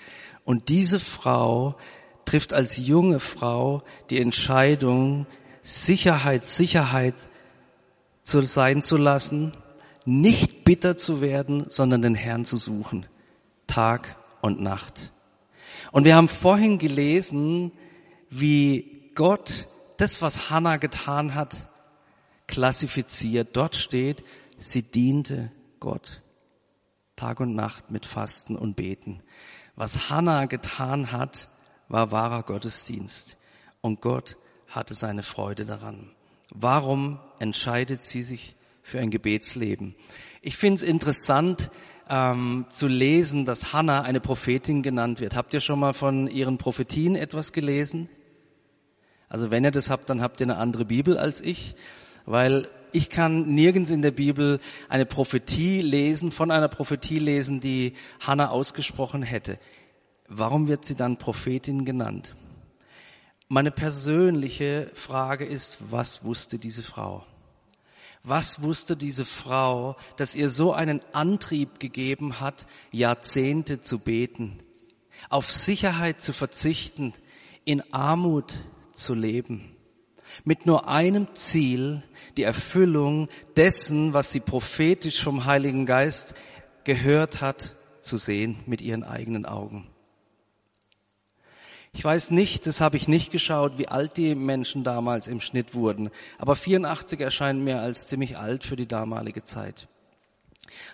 Und 0.43 0.67
diese 0.67 0.99
Frau 0.99 1.77
trifft 2.25 2.53
als 2.53 2.75
junge 2.75 3.21
Frau 3.21 3.83
die 4.09 4.19
Entscheidung, 4.19 5.25
Sicherheit, 5.61 6.43
Sicherheit 6.43 7.15
zu 8.21 8.41
sein 8.41 8.81
zu 8.81 8.97
lassen, 8.97 9.53
nicht 10.03 10.65
bitter 10.65 10.97
zu 10.97 11.21
werden, 11.21 11.69
sondern 11.69 12.01
den 12.01 12.15
Herrn 12.15 12.43
zu 12.43 12.57
suchen, 12.57 13.05
Tag 13.65 14.17
und 14.41 14.61
Nacht. 14.61 15.13
Und 15.93 16.03
wir 16.03 16.17
haben 16.17 16.27
vorhin 16.27 16.79
gelesen, 16.79 17.71
wie 18.29 19.09
Gott 19.15 19.67
das, 19.95 20.21
was 20.21 20.49
Hannah 20.49 20.77
getan 20.77 21.33
hat, 21.33 21.69
klassifiziert. 22.45 23.55
Dort 23.55 23.77
steht, 23.77 24.25
sie 24.57 24.81
diente 24.81 25.49
Gott. 25.79 26.21
Tag 27.15 27.39
und 27.39 27.55
Nacht 27.55 27.89
mit 27.89 28.05
Fasten 28.05 28.55
und 28.55 28.75
Beten. 28.75 29.23
Was 29.75 30.09
Hannah 30.09 30.45
getan 30.45 31.11
hat, 31.11 31.49
war 31.87 32.11
wahrer 32.11 32.43
Gottesdienst. 32.43 33.37
Und 33.81 34.01
Gott 34.01 34.37
hatte 34.67 34.93
seine 34.93 35.23
Freude 35.23 35.65
daran. 35.65 36.11
Warum 36.49 37.19
entscheidet 37.39 38.03
sie 38.03 38.23
sich 38.23 38.55
für 38.81 38.99
ein 38.99 39.09
Gebetsleben? 39.09 39.95
Ich 40.41 40.57
finde 40.57 40.75
es 40.75 40.83
interessant 40.83 41.71
ähm, 42.09 42.65
zu 42.69 42.87
lesen, 42.87 43.45
dass 43.45 43.73
Hannah 43.73 44.01
eine 44.01 44.19
Prophetin 44.19 44.81
genannt 44.81 45.19
wird. 45.19 45.35
Habt 45.35 45.53
ihr 45.53 45.59
schon 45.59 45.79
mal 45.79 45.93
von 45.93 46.27
ihren 46.27 46.57
Prophetien 46.57 47.15
etwas 47.15 47.51
gelesen? 47.51 48.09
Also 49.29 49.51
wenn 49.51 49.65
ihr 49.65 49.71
das 49.71 49.89
habt, 49.89 50.09
dann 50.09 50.21
habt 50.21 50.39
ihr 50.39 50.45
eine 50.45 50.57
andere 50.57 50.85
Bibel 50.85 51.17
als 51.17 51.41
ich, 51.41 51.75
weil 52.25 52.69
ich 52.97 53.11
kann 53.11 53.53
nirgends 53.53 53.91
in 53.91 54.01
der 54.01 54.09
Bibel 54.09 54.59
eine 54.89 55.05
Prophetie 55.05 55.81
lesen, 55.81 56.31
von 56.31 56.49
einer 56.49 56.67
Prophetie 56.67 57.19
lesen, 57.19 57.59
die 57.59 57.93
Hannah 58.19 58.49
ausgesprochen 58.49 59.21
hätte. 59.21 59.59
Warum 60.27 60.67
wird 60.67 60.83
sie 60.83 60.95
dann 60.95 61.17
Prophetin 61.17 61.85
genannt? 61.85 62.35
Meine 63.49 63.69
persönliche 63.69 64.89
Frage 64.95 65.45
ist, 65.45 65.77
was 65.91 66.23
wusste 66.23 66.57
diese 66.57 66.81
Frau? 66.81 67.23
Was 68.23 68.63
wusste 68.63 68.97
diese 68.97 69.25
Frau, 69.25 69.95
dass 70.17 70.35
ihr 70.35 70.49
so 70.49 70.73
einen 70.73 71.01
Antrieb 71.13 71.79
gegeben 71.79 72.41
hat, 72.41 72.65
Jahrzehnte 72.91 73.79
zu 73.79 73.99
beten, 73.99 74.57
auf 75.29 75.51
Sicherheit 75.51 76.19
zu 76.19 76.33
verzichten, 76.33 77.13
in 77.63 77.93
Armut 77.93 78.65
zu 78.91 79.13
leben? 79.13 79.76
Mit 80.43 80.65
nur 80.65 80.87
einem 80.87 81.27
Ziel, 81.35 82.03
die 82.37 82.43
Erfüllung 82.43 83.29
dessen, 83.55 84.13
was 84.13 84.31
sie 84.31 84.39
prophetisch 84.39 85.23
vom 85.23 85.45
Heiligen 85.45 85.85
Geist 85.85 86.35
gehört 86.83 87.41
hat, 87.41 87.75
zu 88.01 88.17
sehen 88.17 88.57
mit 88.65 88.81
ihren 88.81 89.03
eigenen 89.03 89.45
Augen. 89.45 89.87
Ich 91.93 92.03
weiß 92.03 92.31
nicht, 92.31 92.67
das 92.67 92.79
habe 92.79 92.95
ich 92.95 93.07
nicht 93.07 93.31
geschaut, 93.31 93.77
wie 93.77 93.87
alt 93.87 94.17
die 94.17 94.35
Menschen 94.35 94.83
damals 94.83 95.27
im 95.27 95.41
Schnitt 95.41 95.73
wurden, 95.73 96.11
aber 96.37 96.55
84 96.55 97.19
erscheint 97.19 97.63
mir 97.63 97.79
als 97.79 98.07
ziemlich 98.07 98.37
alt 98.37 98.63
für 98.63 98.75
die 98.75 98.87
damalige 98.87 99.43
Zeit. 99.43 99.87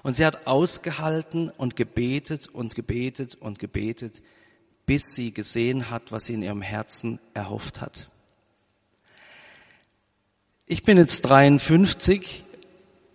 Und 0.02 0.14
sie 0.14 0.26
hat 0.26 0.48
ausgehalten 0.48 1.50
und 1.50 1.76
gebetet 1.76 2.48
und 2.48 2.76
gebetet 2.76 3.36
und 3.36 3.60
gebetet, 3.60 4.22
bis 4.86 5.14
sie 5.14 5.34
gesehen 5.34 5.90
hat, 5.90 6.12
was 6.12 6.26
sie 6.26 6.36
in 6.36 6.44
ihrem 6.44 6.62
Herzen 6.62 7.20
erhofft 7.34 7.82
hat. 7.82 8.10
Ich 10.66 10.84
bin 10.84 10.98
jetzt 10.98 11.24
53 11.24 12.46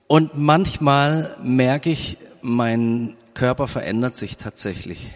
und 0.06 0.36
manchmal 0.36 1.34
merke 1.42 1.88
ich, 1.88 2.18
mein 2.42 3.16
Körper 3.32 3.66
verändert 3.66 4.16
sich 4.16 4.36
tatsächlich. 4.36 5.12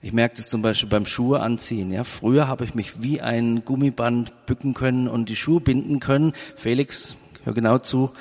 Ich 0.00 0.12
merke 0.12 0.36
das 0.36 0.48
zum 0.48 0.62
Beispiel 0.62 0.88
beim 0.88 1.04
Schuhe 1.04 1.40
anziehen. 1.40 1.90
Ja, 1.90 2.04
früher 2.04 2.46
habe 2.46 2.64
ich 2.64 2.76
mich 2.76 3.02
wie 3.02 3.20
ein 3.20 3.64
Gummiband 3.64 4.46
bücken 4.46 4.72
können 4.72 5.08
und 5.08 5.28
die 5.28 5.34
Schuhe 5.34 5.60
binden 5.60 5.98
können. 5.98 6.32
Felix, 6.54 7.16
hör 7.42 7.54
genau 7.54 7.78
zu. 7.78 8.12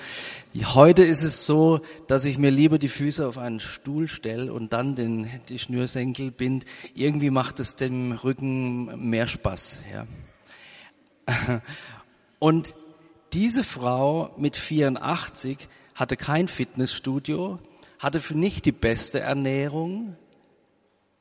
Heute 0.56 1.04
ist 1.04 1.22
es 1.22 1.46
so, 1.46 1.82
dass 2.08 2.26
ich 2.26 2.40
mir 2.40 2.50
lieber 2.50 2.80
die 2.80 2.90
Füße 2.90 3.28
auf 3.28 3.38
einen 3.38 3.60
Stuhl 3.60 4.08
stelle 4.08 4.52
und 4.52 4.74
dann 4.74 4.96
den, 4.96 5.30
die 5.48 5.60
Schnürsenkel 5.60 6.32
bind. 6.32 6.66
Irgendwie 6.96 7.30
macht 7.30 7.60
es 7.60 7.76
dem 7.76 8.14
Rücken 8.14 9.10
mehr 9.10 9.28
Spaß. 9.28 9.84
Ja. 9.94 11.62
Und 12.40 12.76
diese 13.34 13.64
Frau 13.64 14.32
mit 14.38 14.56
84 14.56 15.58
hatte 15.96 16.18
kein 16.18 16.48
Fitnessstudio, 16.48 17.60
hatte 18.00 18.20
für 18.20 18.38
nicht 18.38 18.66
die 18.66 18.72
beste 18.72 19.20
Ernährung 19.20 20.16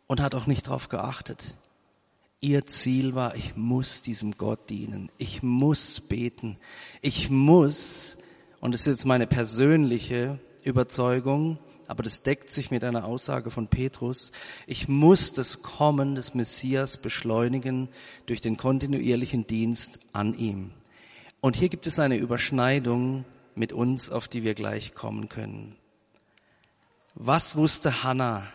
und 0.06 0.20
hat 0.20 0.34
auch 0.34 0.46
nicht 0.46 0.66
darauf 0.66 0.88
geachtet. 0.88 1.56
Ihr 2.40 2.66
Ziel 2.66 3.14
war, 3.14 3.36
ich 3.36 3.56
muss 3.56 4.02
diesem 4.02 4.36
Gott 4.36 4.68
dienen, 4.68 5.10
ich 5.16 5.42
muss 5.42 6.00
beten, 6.00 6.58
ich 7.00 7.30
muss, 7.30 8.18
und 8.60 8.74
das 8.74 8.82
ist 8.82 8.88
jetzt 8.88 9.06
meine 9.06 9.28
persönliche 9.28 10.40
Überzeugung, 10.64 11.58
aber 11.86 12.02
das 12.02 12.22
deckt 12.22 12.50
sich 12.50 12.70
mit 12.70 12.84
einer 12.84 13.04
Aussage 13.04 13.50
von 13.50 13.68
Petrus, 13.68 14.32
ich 14.66 14.88
muss 14.88 15.32
das 15.32 15.62
Kommen 15.62 16.14
des 16.14 16.34
Messias 16.34 16.96
beschleunigen 16.96 17.88
durch 18.26 18.40
den 18.40 18.56
kontinuierlichen 18.56 19.46
Dienst 19.46 20.00
an 20.12 20.34
ihm. 20.34 20.72
Und 21.42 21.56
hier 21.56 21.68
gibt 21.68 21.88
es 21.88 21.98
eine 21.98 22.16
Überschneidung 22.16 23.24
mit 23.56 23.72
uns, 23.72 24.10
auf 24.10 24.28
die 24.28 24.44
wir 24.44 24.54
gleich 24.54 24.94
kommen 24.94 25.28
können. 25.28 25.74
Was 27.16 27.56
wusste 27.56 28.04
Hannah? 28.04 28.46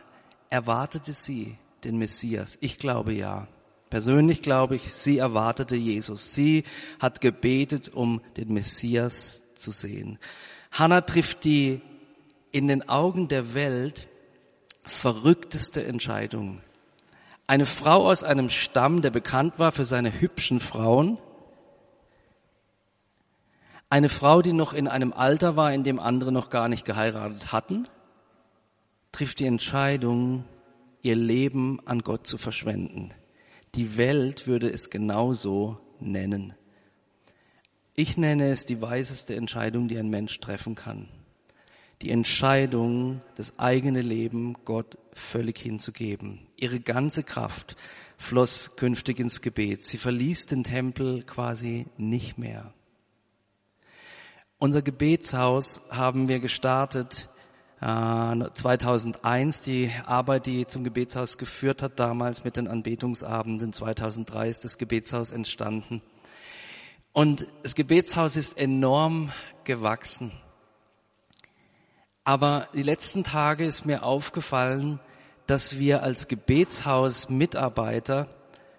Erwartete 0.49 1.11
sie 1.11 1.57
den 1.83 1.97
Messias? 1.97 2.57
Ich 2.61 2.79
glaube 2.79 3.11
ja. 3.11 3.49
Persönlich 3.89 4.41
glaube 4.41 4.77
ich, 4.77 4.93
sie 4.93 5.17
erwartete 5.17 5.75
Jesus. 5.75 6.33
Sie 6.33 6.63
hat 6.97 7.19
gebetet, 7.19 7.89
um 7.93 8.21
den 8.37 8.53
Messias 8.53 9.43
zu 9.53 9.71
sehen. 9.71 10.17
Hannah 10.71 11.01
trifft 11.01 11.43
die 11.43 11.81
in 12.51 12.69
den 12.69 12.87
Augen 12.87 13.27
der 13.27 13.53
Welt 13.53 14.07
verrückteste 14.83 15.83
Entscheidung. 15.83 16.61
Eine 17.47 17.65
Frau 17.65 18.09
aus 18.09 18.23
einem 18.23 18.49
Stamm, 18.49 19.01
der 19.01 19.11
bekannt 19.11 19.59
war 19.59 19.73
für 19.73 19.83
seine 19.83 20.21
hübschen 20.21 20.61
Frauen, 20.61 21.17
eine 23.89 24.09
Frau, 24.09 24.41
die 24.41 24.53
noch 24.53 24.73
in 24.73 24.87
einem 24.87 25.13
Alter 25.13 25.55
war, 25.55 25.73
in 25.73 25.83
dem 25.83 25.99
andere 25.99 26.31
noch 26.31 26.49
gar 26.49 26.67
nicht 26.67 26.85
geheiratet 26.85 27.51
hatten, 27.51 27.87
trifft 29.11 29.39
die 29.39 29.45
Entscheidung, 29.45 30.43
ihr 31.01 31.15
Leben 31.15 31.79
an 31.85 32.01
Gott 32.01 32.27
zu 32.27 32.37
verschwenden. 32.37 33.13
Die 33.75 33.97
Welt 33.97 34.47
würde 34.47 34.69
es 34.69 34.89
genauso 34.89 35.79
nennen. 35.99 36.53
Ich 37.95 38.17
nenne 38.17 38.49
es 38.49 38.65
die 38.65 38.81
weiseste 38.81 39.35
Entscheidung, 39.35 39.87
die 39.87 39.97
ein 39.97 40.09
Mensch 40.09 40.39
treffen 40.39 40.75
kann. 40.75 41.07
Die 42.03 42.11
Entscheidung, 42.11 43.21
das 43.35 43.57
eigene 43.57 44.01
Leben 44.01 44.55
Gott 44.65 44.97
völlig 45.13 45.57
hinzugeben. 45.57 46.41
Ihre 46.55 46.79
ganze 46.79 47.23
Kraft 47.23 47.75
floss 48.17 48.75
künftig 48.75 49.19
ins 49.19 49.41
Gebet. 49.41 49.83
Sie 49.83 49.97
verließ 49.97 50.45
den 50.45 50.63
Tempel 50.63 51.23
quasi 51.23 51.87
nicht 51.97 52.37
mehr. 52.37 52.73
Unser 54.59 54.81
Gebetshaus 54.81 55.81
haben 55.91 56.27
wir 56.27 56.39
gestartet 56.39 57.29
äh, 57.79 57.85
2001. 58.53 59.61
Die 59.61 59.91
Arbeit, 60.03 60.47
die 60.47 60.65
zum 60.65 60.83
Gebetshaus 60.83 61.37
geführt 61.37 61.83
hat, 61.83 61.99
damals 61.99 62.43
mit 62.43 62.57
den 62.57 62.67
Anbetungsabenden 62.67 63.71
2003 63.71 64.49
ist 64.49 64.65
das 64.65 64.79
Gebetshaus 64.79 65.29
entstanden. 65.29 66.01
Und 67.13 67.45
das 67.61 67.75
Gebetshaus 67.75 68.35
ist 68.35 68.57
enorm 68.57 69.31
gewachsen. 69.63 70.31
Aber 72.23 72.67
die 72.73 72.81
letzten 72.81 73.23
Tage 73.23 73.63
ist 73.63 73.85
mir 73.85 74.01
aufgefallen, 74.01 74.99
dass 75.45 75.77
wir 75.77 76.01
als 76.01 76.27
Gebetshaus 76.27 77.29
Mitarbeiter 77.29 78.27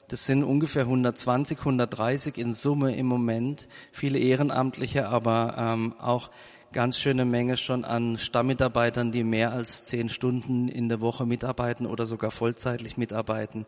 das 0.08 0.24
sind 0.24 0.42
ungefähr 0.42 0.82
120, 0.82 1.58
130 1.58 2.38
in 2.38 2.54
Summe 2.54 2.96
im 2.96 3.06
Moment. 3.06 3.68
Viele 3.92 4.18
Ehrenamtliche, 4.18 5.08
aber 5.08 5.54
ähm, 5.58 5.94
auch 5.98 6.30
ganz 6.72 6.98
schöne 6.98 7.24
Menge 7.24 7.56
schon 7.56 7.84
an 7.84 8.18
Stammmitarbeitern, 8.18 9.12
die 9.12 9.22
mehr 9.22 9.52
als 9.52 9.84
zehn 9.86 10.08
Stunden 10.08 10.68
in 10.68 10.88
der 10.88 11.00
Woche 11.00 11.26
mitarbeiten 11.26 11.86
oder 11.86 12.06
sogar 12.06 12.30
vollzeitlich 12.30 12.96
mitarbeiten, 12.96 13.66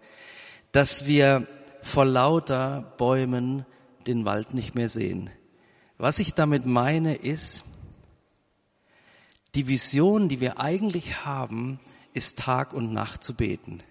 dass 0.73 1.07
wir 1.07 1.47
vor 1.83 2.05
lauter 2.05 2.95
Bäumen 2.97 3.67
den 4.07 4.25
Wald 4.25 4.55
nicht 4.55 4.75
mehr 4.75 4.89
sehen. 4.89 5.31
Was 5.99 6.19
ich 6.19 6.35
damit 6.35 6.65
meine 6.65 7.15
ist, 7.15 7.65
die 9.55 9.69
Vision, 9.69 10.29
die 10.29 10.41
wir 10.41 10.59
eigentlich 10.59 11.25
haben, 11.25 11.81
ist 12.15 12.39
Tag 12.39 12.73
und 12.73 12.93
Nacht 12.93 13.25
zu 13.25 13.35
beten. 13.35 13.83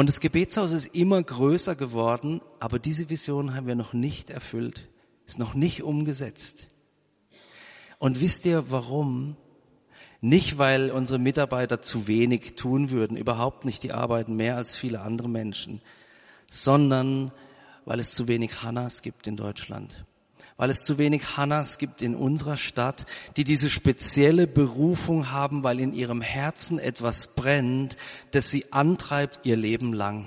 Und 0.00 0.06
das 0.06 0.20
Gebetshaus 0.20 0.72
ist 0.72 0.94
immer 0.94 1.22
größer 1.22 1.74
geworden, 1.74 2.40
aber 2.58 2.78
diese 2.78 3.10
Vision 3.10 3.54
haben 3.54 3.66
wir 3.66 3.74
noch 3.74 3.92
nicht 3.92 4.30
erfüllt, 4.30 4.88
ist 5.26 5.38
noch 5.38 5.52
nicht 5.52 5.82
umgesetzt. 5.82 6.68
Und 7.98 8.18
wisst 8.18 8.46
ihr 8.46 8.70
warum? 8.70 9.36
Nicht, 10.22 10.56
weil 10.56 10.90
unsere 10.90 11.18
Mitarbeiter 11.18 11.82
zu 11.82 12.06
wenig 12.06 12.54
tun 12.54 12.88
würden, 12.88 13.18
überhaupt 13.18 13.66
nicht, 13.66 13.82
die 13.82 13.92
arbeiten 13.92 14.36
mehr 14.36 14.56
als 14.56 14.74
viele 14.74 15.02
andere 15.02 15.28
Menschen, 15.28 15.82
sondern 16.48 17.30
weil 17.84 18.00
es 18.00 18.14
zu 18.14 18.26
wenig 18.26 18.62
Hannas 18.62 19.02
gibt 19.02 19.26
in 19.26 19.36
Deutschland 19.36 20.06
weil 20.60 20.68
es 20.68 20.82
zu 20.82 20.98
wenig 20.98 21.38
Hannas 21.38 21.78
gibt 21.78 22.02
in 22.02 22.14
unserer 22.14 22.58
Stadt, 22.58 23.06
die 23.38 23.44
diese 23.44 23.70
spezielle 23.70 24.46
Berufung 24.46 25.30
haben, 25.30 25.62
weil 25.62 25.80
in 25.80 25.94
ihrem 25.94 26.20
Herzen 26.20 26.78
etwas 26.78 27.28
brennt, 27.28 27.96
das 28.32 28.50
sie 28.50 28.70
antreibt 28.70 29.46
ihr 29.46 29.56
Leben 29.56 29.94
lang. 29.94 30.26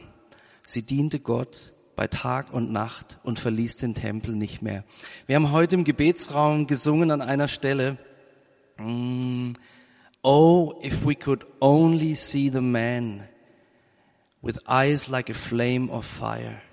Sie 0.65 0.81
diente 0.81 1.19
Gott 1.19 1.73
bei 1.95 2.07
Tag 2.07 2.51
und 2.51 2.71
Nacht 2.71 3.19
und 3.21 3.37
verließ 3.37 3.75
den 3.75 3.93
Tempel 3.93 4.35
nicht 4.35 4.63
mehr. 4.63 4.83
Wir 5.27 5.35
haben 5.35 5.51
heute 5.51 5.75
im 5.75 5.83
Gebetsraum 5.83 6.65
gesungen 6.65 7.11
an 7.11 7.21
einer 7.21 7.47
Stelle, 7.47 7.99
mm, 8.79 9.51
Oh, 10.23 10.73
if 10.83 11.05
we 11.05 11.13
could 11.13 11.45
only 11.59 12.15
see 12.15 12.49
the 12.49 12.59
man 12.59 13.27
with 14.41 14.57
eyes 14.67 15.09
like 15.09 15.29
a 15.29 15.35
flame 15.35 15.91
of 15.91 16.05
fire. 16.05 16.63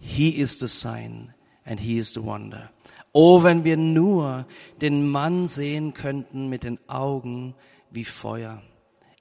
He 0.00 0.30
is 0.40 0.58
the 0.58 0.68
sign 0.68 1.34
and 1.66 1.78
he 1.78 1.98
is 1.98 2.14
the 2.14 2.20
wonder. 2.20 2.70
Oh, 3.12 3.42
wenn 3.42 3.64
wir 3.64 3.76
nur 3.76 4.46
den 4.80 5.06
Mann 5.06 5.46
sehen 5.46 5.92
könnten 5.92 6.48
mit 6.48 6.64
den 6.64 6.78
Augen 6.88 7.54
wie 7.90 8.06
Feuer. 8.06 8.62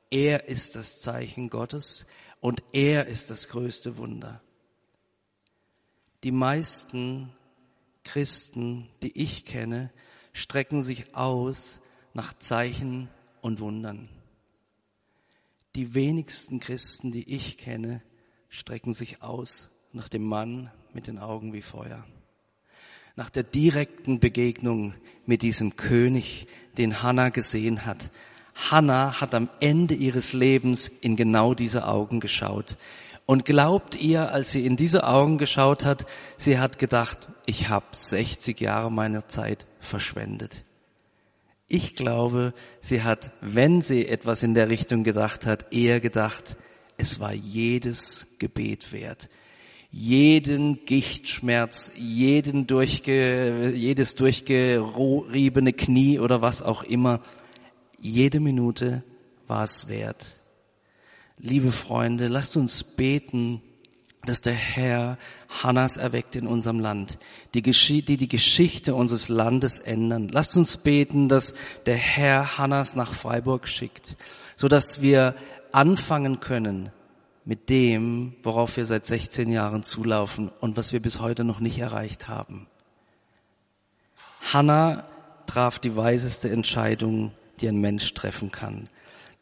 Er 0.09 0.47
ist 0.47 0.75
das 0.75 0.99
Zeichen 0.99 1.49
Gottes 1.49 2.05
und 2.39 2.63
er 2.71 3.07
ist 3.07 3.29
das 3.29 3.49
größte 3.49 3.97
Wunder. 3.97 4.41
Die 6.23 6.31
meisten 6.31 7.33
Christen, 8.05 8.87
die 9.01 9.21
ich 9.21 9.43
kenne, 9.43 9.91
strecken 10.31 10.81
sich 10.81 11.13
aus 11.13 11.81
nach 12.13 12.33
Zeichen 12.33 13.09
und 13.41 13.59
Wundern. 13.59 14.07
Die 15.75 15.93
wenigsten 15.93 16.61
Christen, 16.61 17.11
die 17.11 17.29
ich 17.33 17.57
kenne, 17.57 18.01
strecken 18.47 18.93
sich 18.93 19.21
aus 19.21 19.69
nach 19.91 20.07
dem 20.07 20.23
Mann 20.23 20.71
mit 20.93 21.07
den 21.07 21.19
Augen 21.19 21.51
wie 21.51 21.61
Feuer 21.61 22.05
nach 23.15 23.29
der 23.29 23.43
direkten 23.43 24.19
Begegnung 24.19 24.93
mit 25.25 25.41
diesem 25.41 25.75
König, 25.75 26.47
den 26.77 27.03
Hannah 27.03 27.29
gesehen 27.29 27.85
hat. 27.85 28.11
Hannah 28.55 29.19
hat 29.19 29.35
am 29.35 29.49
Ende 29.59 29.93
ihres 29.93 30.33
Lebens 30.33 30.87
in 30.87 31.15
genau 31.15 31.53
diese 31.53 31.87
Augen 31.87 32.19
geschaut. 32.19 32.77
Und 33.25 33.45
glaubt 33.45 33.95
ihr, 33.95 34.31
als 34.31 34.51
sie 34.51 34.65
in 34.65 34.75
diese 34.75 35.05
Augen 35.05 35.37
geschaut 35.37 35.85
hat, 35.85 36.05
sie 36.37 36.59
hat 36.59 36.79
gedacht, 36.79 37.29
ich 37.45 37.69
habe 37.69 37.85
60 37.91 38.59
Jahre 38.59 38.91
meiner 38.91 39.27
Zeit 39.27 39.65
verschwendet. 39.79 40.63
Ich 41.67 41.95
glaube, 41.95 42.53
sie 42.81 43.03
hat, 43.03 43.31
wenn 43.39 43.81
sie 43.81 44.05
etwas 44.05 44.43
in 44.43 44.53
der 44.53 44.69
Richtung 44.69 45.03
gedacht 45.03 45.45
hat, 45.45 45.71
eher 45.71 46.01
gedacht, 46.01 46.57
es 46.97 47.19
war 47.19 47.33
jedes 47.33 48.27
Gebet 48.39 48.91
wert 48.91 49.29
jeden 49.91 50.85
Gichtschmerz, 50.85 51.91
jeden 51.95 52.65
durchge, 52.65 53.71
jedes 53.75 54.15
durchgeriebene 54.15 55.73
Knie 55.73 56.19
oder 56.19 56.41
was 56.41 56.61
auch 56.61 56.83
immer, 56.83 57.19
jede 57.99 58.39
Minute 58.39 59.03
war 59.47 59.65
es 59.65 59.89
wert. 59.89 60.37
Liebe 61.37 61.71
Freunde, 61.71 62.29
lasst 62.29 62.55
uns 62.55 62.83
beten, 62.83 63.61
dass 64.23 64.41
der 64.41 64.53
Herr 64.53 65.17
Hannas 65.49 65.97
erweckt 65.97 66.35
in 66.35 66.47
unserem 66.47 66.79
Land, 66.79 67.17
die, 67.53 67.61
die 67.61 68.17
die 68.17 68.29
Geschichte 68.29 68.95
unseres 68.95 69.27
Landes 69.27 69.79
ändern. 69.79 70.29
Lasst 70.29 70.55
uns 70.55 70.77
beten, 70.77 71.27
dass 71.27 71.55
der 71.85 71.97
Herr 71.97 72.57
Hannas 72.57 72.95
nach 72.95 73.13
Freiburg 73.13 73.67
schickt, 73.67 74.15
so 74.55 74.67
dass 74.67 75.01
wir 75.01 75.35
anfangen 75.71 76.39
können, 76.39 76.91
mit 77.45 77.69
dem, 77.69 78.35
worauf 78.43 78.77
wir 78.77 78.85
seit 78.85 79.05
16 79.05 79.51
Jahren 79.51 79.83
zulaufen 79.83 80.49
und 80.59 80.77
was 80.77 80.93
wir 80.93 81.01
bis 81.01 81.19
heute 81.19 81.43
noch 81.43 81.59
nicht 81.59 81.79
erreicht 81.79 82.27
haben. 82.27 82.67
Hannah 84.53 85.05
traf 85.47 85.79
die 85.79 85.95
weiseste 85.95 86.49
Entscheidung, 86.49 87.31
die 87.59 87.67
ein 87.67 87.79
Mensch 87.79 88.13
treffen 88.13 88.51
kann. 88.51 88.89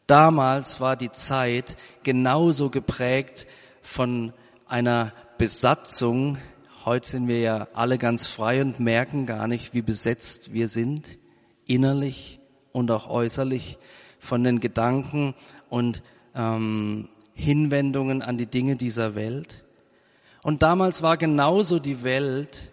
Damals 0.06 0.80
war 0.80 0.96
die 0.96 1.10
Zeit 1.10 1.76
genauso 2.02 2.70
geprägt 2.70 3.46
von 3.82 4.32
einer 4.66 5.12
Besatzung. 5.38 6.38
Heute 6.84 7.08
sind 7.08 7.28
wir 7.28 7.40
ja 7.40 7.68
alle 7.74 7.96
ganz 7.96 8.26
frei 8.26 8.60
und 8.60 8.80
merken 8.80 9.26
gar 9.26 9.46
nicht, 9.46 9.72
wie 9.72 9.82
besetzt 9.82 10.52
wir 10.52 10.68
sind, 10.68 11.18
innerlich 11.66 12.40
und 12.72 12.90
auch 12.90 13.08
äußerlich, 13.08 13.78
von 14.18 14.44
den 14.44 14.60
Gedanken 14.60 15.34
und 15.70 16.02
ähm, 16.34 17.08
Hinwendungen 17.40 18.22
an 18.22 18.38
die 18.38 18.46
Dinge 18.46 18.76
dieser 18.76 19.14
Welt. 19.14 19.64
Und 20.42 20.62
damals 20.62 21.02
war 21.02 21.16
genauso 21.16 21.78
die 21.78 22.02
Welt 22.02 22.70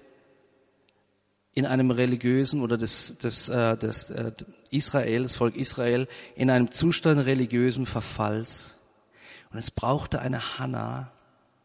in 1.54 1.66
einem 1.66 1.90
religiösen 1.90 2.62
oder 2.62 2.78
das, 2.78 3.18
das, 3.20 3.50
äh, 3.50 3.76
das 3.78 4.10
äh, 4.12 4.32
Israel, 4.70 5.24
das 5.24 5.36
Volk 5.36 5.56
Israel, 5.56 6.08
in 6.36 6.52
einem 6.52 6.70
Zustand 6.70 7.26
religiösen 7.26 7.86
Verfalls. 7.86 8.78
Und 9.52 9.58
es 9.58 9.72
brauchte 9.72 10.20
eine 10.20 10.60
Hanna, 10.60 11.12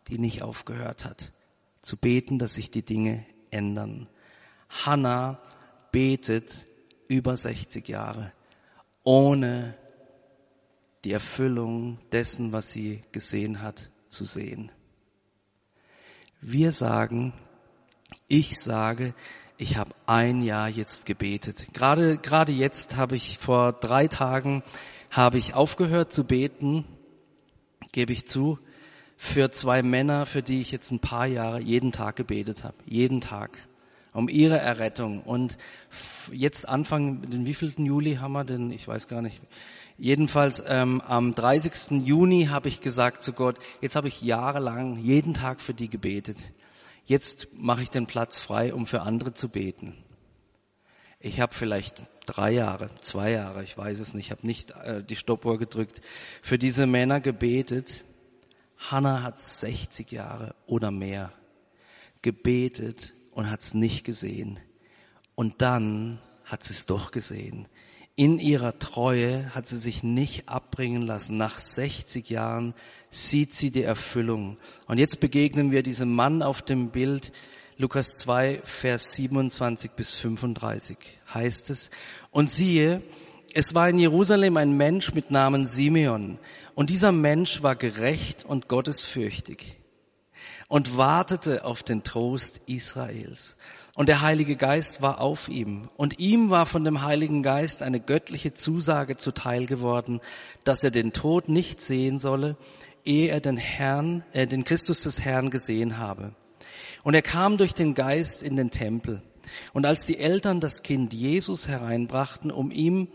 die 0.09 0.19
nicht 0.19 0.43
aufgehört 0.43 1.05
hat, 1.05 1.33
zu 1.83 1.97
beten, 1.97 2.38
dass 2.38 2.55
sich 2.55 2.71
die 2.71 2.85
Dinge 2.85 3.27
ändern. 3.51 4.09
Hanna 4.71 5.38
betet 5.91 6.67
über 7.09 7.37
60 7.37 7.87
Jahre, 7.87 8.33
ohne 9.03 9.75
die 11.05 11.12
Erfüllung 11.12 11.99
dessen, 12.12 12.53
was 12.53 12.71
sie 12.71 13.03
gesehen 13.12 13.62
hat, 13.62 13.91
zu 14.09 14.25
sehen. 14.25 14.71
Wir 16.41 16.73
sagen, 16.73 17.33
ich 18.29 18.59
sage, 18.61 19.15
ich 19.57 19.77
habe 19.77 19.95
ein 20.07 20.43
Jahr 20.43 20.69
jetzt 20.69 21.07
gebetet. 21.07 21.69
Gerade, 21.73 22.19
gerade 22.19 22.53
jetzt 22.53 22.97
habe 22.97 23.17
ich 23.17 23.38
vor 23.38 23.73
drei 23.73 24.09
Tagen 24.09 24.62
habe 25.11 25.38
ich 25.38 25.55
aufgehört 25.55 26.12
zu 26.12 26.25
beten, 26.25 26.85
gebe 27.93 28.12
ich 28.12 28.27
zu, 28.27 28.59
für 29.17 29.51
zwei 29.51 29.83
Männer, 29.83 30.27
für 30.27 30.43
die 30.43 30.61
ich 30.61 30.73
jetzt 30.73 30.91
ein 30.91 30.99
paar 30.99 31.27
Jahre 31.27 31.61
jeden 31.61 31.93
Tag 31.93 32.17
gebetet 32.17 32.65
habe. 32.65 32.77
Jeden 32.87 33.21
Tag. 33.21 33.59
Um 34.12 34.29
ihre 34.29 34.59
Errettung. 34.59 35.23
Und 35.23 35.59
jetzt 36.33 36.69
Anfang, 36.69 37.23
den 37.23 37.47
wievielten 37.47 37.87
Juli 37.87 38.17
haben 38.17 38.33
wir 38.33 38.45
denn? 38.45 38.71
Ich 38.73 38.88
weiß 38.88 39.07
gar 39.07 39.23
nicht. 39.23 39.41
Jedenfalls 39.98 40.62
ähm, 40.66 41.00
am 41.00 41.35
30. 41.35 42.07
Juni 42.07 42.46
habe 42.46 42.68
ich 42.68 42.81
gesagt 42.81 43.22
zu 43.22 43.33
Gott, 43.33 43.59
jetzt 43.81 43.96
habe 43.96 44.09
ich 44.09 44.22
jahrelang 44.22 44.98
jeden 44.98 45.35
Tag 45.35 45.61
für 45.61 45.74
die 45.74 45.88
gebetet. 45.88 46.52
Jetzt 47.05 47.48
mache 47.55 47.83
ich 47.83 47.90
den 47.90 48.07
Platz 48.07 48.40
frei, 48.40 48.72
um 48.72 48.87
für 48.87 49.02
andere 49.02 49.35
zu 49.35 49.48
beten. 49.48 49.96
Ich 51.20 51.40
habe 51.40 51.55
vielleicht 51.55 52.02
drei 52.26 52.52
Jahre, 52.52 52.90
zwei 53.00 53.33
Jahre, 53.33 53.62
ich 53.62 53.76
weiß 53.76 54.00
es 54.00 54.14
nicht, 54.14 54.31
habe 54.31 54.46
nicht 54.46 54.70
äh, 54.70 55.05
die 55.05 55.16
Stoppuhr 55.16 55.59
gedrückt, 55.59 56.00
für 56.40 56.59
diese 56.59 56.87
Männer 56.87 57.20
gebetet. 57.20 58.05
Hannah 58.78 59.22
hat 59.22 59.38
60 59.38 60.11
Jahre 60.11 60.55
oder 60.66 60.90
mehr 60.90 61.33
gebetet 62.22 63.14
und 63.33 63.50
hat 63.50 63.61
es 63.61 63.74
nicht 63.74 64.05
gesehen. 64.05 64.59
Und 65.35 65.62
dann 65.62 66.20
hat 66.44 66.64
sie 66.64 66.72
es 66.72 66.87
doch 66.87 67.12
gesehen 67.12 67.68
in 68.14 68.38
ihrer 68.38 68.79
Treue 68.79 69.55
hat 69.55 69.68
sie 69.68 69.79
sich 69.79 70.03
nicht 70.03 70.48
abbringen 70.48 71.03
lassen. 71.03 71.37
Nach 71.37 71.59
60 71.59 72.29
Jahren 72.29 72.75
sieht 73.09 73.55
sie 73.55 73.70
die 73.70 73.83
Erfüllung. 73.83 74.59
Und 74.87 74.98
jetzt 74.98 75.20
begegnen 75.20 75.70
wir 75.70 75.83
diesem 75.83 76.14
Mann 76.14 76.42
auf 76.42 76.61
dem 76.62 76.90
Bild, 76.90 77.33
Lukas 77.79 78.18
2, 78.18 78.61
Vers 78.64 79.14
27 79.14 79.92
bis 79.92 80.14
35 80.14 80.98
heißt 81.33 81.70
es. 81.70 81.90
Und 82.31 82.51
siehe, 82.51 83.03
es 83.55 83.75
war 83.75 83.88
in 83.88 83.98
Jerusalem 83.98 84.57
ein 84.59 84.77
Mensch 84.77 85.14
mit 85.14 85.31
Namen 85.31 85.66
Simeon. 85.66 86.38
Und 86.75 86.90
dieser 86.90 87.12
Mensch 87.12 87.62
war 87.62 87.77
gerecht 87.77 88.44
und 88.44 88.68
gottesfürchtig. 88.68 89.79
und 90.68 90.96
wartete 90.96 91.66
auf 91.66 91.83
den 91.83 92.03
Trost 92.03 92.62
Israels. 92.64 93.59
Und 93.94 94.09
der 94.09 94.22
Heilige 94.22 94.57
Geist 94.57 95.02
war 95.02 95.20
auf 95.20 95.48
ihm. 95.48 95.90
Und 95.96 96.18
ihm 96.18 96.48
war 96.48 96.64
von 96.64 96.83
dem 96.85 97.02
Heiligen 97.02 97.42
Geist 97.42 97.83
eine 97.83 98.00
göttliche 98.00 98.55
Zusage 98.55 99.16
zuteil 99.16 99.66
geworden, 99.66 100.20
dass 100.64 100.83
er 100.83 100.90
den 100.90 101.12
Tod 101.12 101.48
nicht 101.48 101.81
sehen 101.81 102.18
solle, 102.18 102.57
ehe 103.05 103.28
er 103.28 103.40
den 103.40 103.59
Herrn, 103.59 104.24
äh, 104.33 104.46
den 104.46 104.64
Christus 104.64 105.02
des 105.02 105.22
Herrn 105.22 105.50
gesehen 105.50 105.98
habe. 105.98 106.33
Und 107.02 107.14
er 107.14 107.22
kam 107.22 107.59
durch 107.59 107.74
den 107.74 107.94
Geist 107.94 108.42
in 108.42 108.57
den 108.57 108.70
Tempel. 108.70 109.22
Und 109.74 109.85
als 109.85 110.07
die 110.07 110.18
Eltern 110.18 110.61
das 110.61 110.83
Kind 110.83 111.12
Jesus 111.12 111.68
hereinbrachten, 111.68 112.50
um 112.50 112.70
ihm 112.70 113.09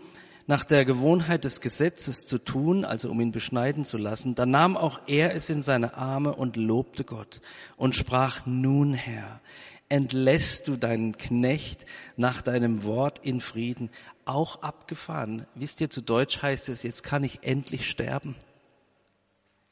nach 0.46 0.64
der 0.64 0.86
Gewohnheit 0.86 1.44
des 1.44 1.60
Gesetzes 1.60 2.26
zu 2.26 2.38
tun, 2.38 2.86
also 2.86 3.10
um 3.10 3.20
ihn 3.20 3.32
beschneiden 3.32 3.84
zu 3.84 3.98
lassen, 3.98 4.36
dann 4.36 4.52
nahm 4.52 4.78
auch 4.78 5.02
er 5.08 5.36
es 5.36 5.50
in 5.50 5.62
seine 5.62 5.96
Arme 5.96 6.36
und 6.36 6.56
lobte 6.56 7.04
Gott 7.04 7.42
und 7.76 7.96
sprach, 7.96 8.46
nun 8.46 8.94
Herr, 8.94 9.42
entlässt 9.90 10.68
du 10.68 10.76
deinen 10.76 11.18
Knecht 11.18 11.86
nach 12.16 12.42
deinem 12.42 12.84
Wort 12.84 13.20
in 13.20 13.42
Frieden, 13.42 13.90
auch 14.26 14.62
abgefahren. 14.62 15.48
Wisst 15.56 15.82
ihr, 15.82 15.90
zu 15.90 16.02
Deutsch 16.02 16.42
heißt 16.42 16.70
es, 16.70 16.84
jetzt 16.84 17.04
kann 17.04 17.24
ich 17.24 17.44
endlich 17.44 17.90
sterben. 17.90 18.36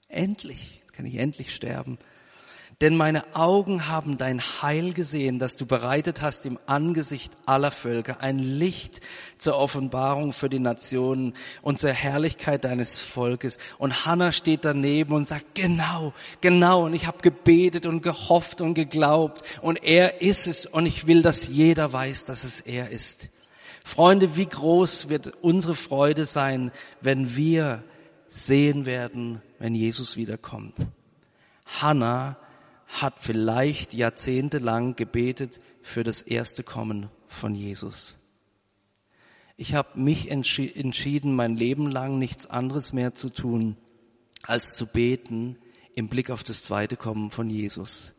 Endlich, 0.07 0.79
jetzt 0.79 0.93
kann 0.93 1.05
ich 1.05 1.15
endlich 1.15 1.53
sterben. 1.53 1.97
Denn 2.81 2.97
meine 2.97 3.35
Augen 3.35 3.87
haben 3.87 4.17
dein 4.17 4.41
Heil 4.41 4.91
gesehen, 4.91 5.39
das 5.39 5.55
du 5.55 5.65
bereitet 5.65 6.21
hast 6.21 6.45
im 6.45 6.59
Angesicht 6.65 7.37
aller 7.45 7.71
Völker, 7.71 8.19
ein 8.19 8.37
Licht 8.37 8.99
zur 9.37 9.57
Offenbarung 9.57 10.33
für 10.33 10.49
die 10.49 10.59
Nationen 10.59 11.35
und 11.61 11.79
zur 11.79 11.91
Herrlichkeit 11.91 12.65
deines 12.65 12.99
Volkes. 12.99 13.59
Und 13.77 14.05
Hannah 14.05 14.33
steht 14.33 14.65
daneben 14.65 15.13
und 15.13 15.25
sagt, 15.25 15.55
genau, 15.55 16.13
genau, 16.41 16.83
und 16.85 16.93
ich 16.93 17.07
habe 17.07 17.19
gebetet 17.19 17.85
und 17.85 18.01
gehofft 18.01 18.59
und 18.59 18.73
geglaubt, 18.73 19.43
und 19.61 19.81
er 19.81 20.21
ist 20.21 20.45
es, 20.45 20.65
und 20.65 20.85
ich 20.85 21.07
will, 21.07 21.21
dass 21.21 21.47
jeder 21.47 21.93
weiß, 21.93 22.25
dass 22.25 22.43
es 22.43 22.59
er 22.59 22.89
ist. 22.89 23.29
Freunde, 23.85 24.35
wie 24.35 24.47
groß 24.47 25.07
wird 25.07 25.33
unsere 25.41 25.75
Freude 25.75 26.25
sein, 26.25 26.71
wenn 26.99 27.37
wir 27.37 27.83
sehen 28.27 28.85
werden, 28.85 29.41
wenn 29.59 29.75
Jesus 29.75 30.17
wiederkommt. 30.17 30.73
Hannah 31.65 32.35
hat 32.87 33.19
vielleicht 33.19 33.93
jahrzehntelang 33.93 34.95
gebetet 34.95 35.59
für 35.81 36.03
das 36.03 36.21
erste 36.21 36.63
Kommen 36.63 37.09
von 37.27 37.55
Jesus. 37.55 38.17
Ich 39.57 39.73
habe 39.73 39.99
mich 39.99 40.29
entschieden, 40.29 41.35
mein 41.35 41.55
Leben 41.55 41.89
lang 41.89 42.19
nichts 42.19 42.47
anderes 42.47 42.91
mehr 42.91 43.13
zu 43.13 43.29
tun, 43.29 43.77
als 44.43 44.75
zu 44.75 44.85
beten 44.85 45.57
im 45.95 46.09
Blick 46.09 46.29
auf 46.29 46.43
das 46.43 46.63
zweite 46.63 46.97
Kommen 46.97 47.31
von 47.31 47.49
Jesus. 47.49 48.13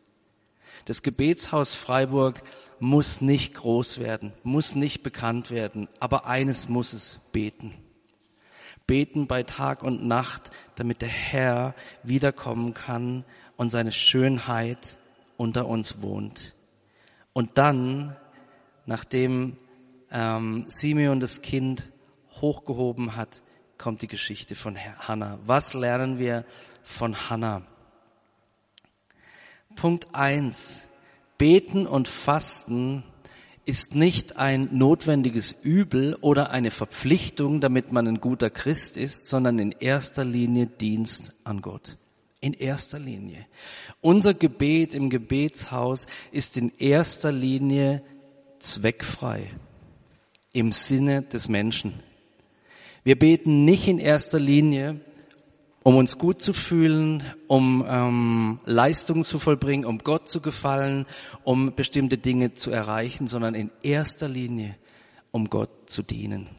Das 0.85 1.03
Gebetshaus 1.03 1.75
Freiburg 1.75 2.41
muss 2.79 3.21
nicht 3.21 3.53
groß 3.53 3.99
werden, 3.99 4.33
muss 4.43 4.75
nicht 4.75 5.03
bekannt 5.03 5.51
werden, 5.51 5.87
aber 5.99 6.25
eines 6.25 6.69
muss 6.69 6.93
es 6.93 7.19
beten. 7.31 7.73
Beten 8.87 9.27
bei 9.27 9.43
Tag 9.43 9.83
und 9.83 10.07
Nacht, 10.07 10.49
damit 10.75 11.01
der 11.01 11.09
Herr 11.09 11.75
wiederkommen 12.03 12.73
kann 12.73 13.25
und 13.57 13.69
seine 13.69 13.91
Schönheit 13.91 14.97
unter 15.35 15.67
uns 15.67 16.01
wohnt. 16.01 16.55
Und 17.33 17.57
dann, 17.57 18.15
nachdem 18.85 19.57
ähm, 20.11 20.65
Simeon 20.69 21.19
das 21.19 21.41
Kind 21.41 21.91
hochgehoben 22.31 23.15
hat, 23.15 23.41
kommt 23.77 24.01
die 24.01 24.07
Geschichte 24.07 24.55
von 24.55 24.77
Hannah. 24.77 25.39
Was 25.45 25.73
lernen 25.73 26.17
wir 26.17 26.45
von 26.81 27.29
Hannah? 27.29 27.63
Punkt 29.75 30.07
eins: 30.13 30.89
Beten 31.37 31.85
und 31.85 32.07
Fasten 32.07 33.03
ist 33.65 33.95
nicht 33.95 34.37
ein 34.37 34.69
notwendiges 34.71 35.51
Übel 35.51 36.15
oder 36.21 36.51
eine 36.51 36.71
Verpflichtung, 36.71 37.59
damit 37.59 37.91
man 37.91 38.07
ein 38.07 38.21
guter 38.21 38.49
Christ 38.49 38.95
ist, 38.97 39.27
sondern 39.27 39.59
in 39.59 39.73
erster 39.73 40.23
Linie 40.23 40.67
Dienst 40.67 41.33
an 41.43 41.61
Gott. 41.61 41.97
In 42.39 42.53
erster 42.53 42.99
Linie. 42.99 43.45
Unser 44.01 44.33
Gebet 44.33 44.93
im 44.93 45.09
Gebetshaus 45.09 46.05
ist 46.31 46.57
in 46.57 46.71
erster 46.77 47.31
Linie 47.31 48.03
zweckfrei 48.59 49.51
im 50.53 50.71
Sinne 50.71 51.23
des 51.23 51.49
Menschen. 51.49 51.93
Wir 53.03 53.17
beten 53.17 53.65
nicht 53.65 53.87
in 53.87 53.99
erster 53.99 54.39
Linie, 54.39 54.99
um 55.83 55.95
uns 55.95 56.17
gut 56.17 56.41
zu 56.41 56.51
fühlen, 56.51 57.23
um 57.47 57.85
ähm, 57.87 58.59
Leistungen 58.65 59.23
zu 59.23 59.39
vollbringen, 59.39 59.85
um 59.85 59.99
Gott 59.99 60.27
zu 60.27 60.41
gefallen, 60.41 61.05
um 61.43 61.73
bestimmte 61.75 62.17
Dinge 62.17 62.53
zu 62.55 62.71
erreichen, 62.71 63.25
sondern 63.25 63.55
in 63.55 63.71
erster 63.81 64.27
Linie, 64.27 64.75
um 65.31 65.49
Gott 65.49 65.69
zu 65.89 66.03
dienen. 66.03 66.49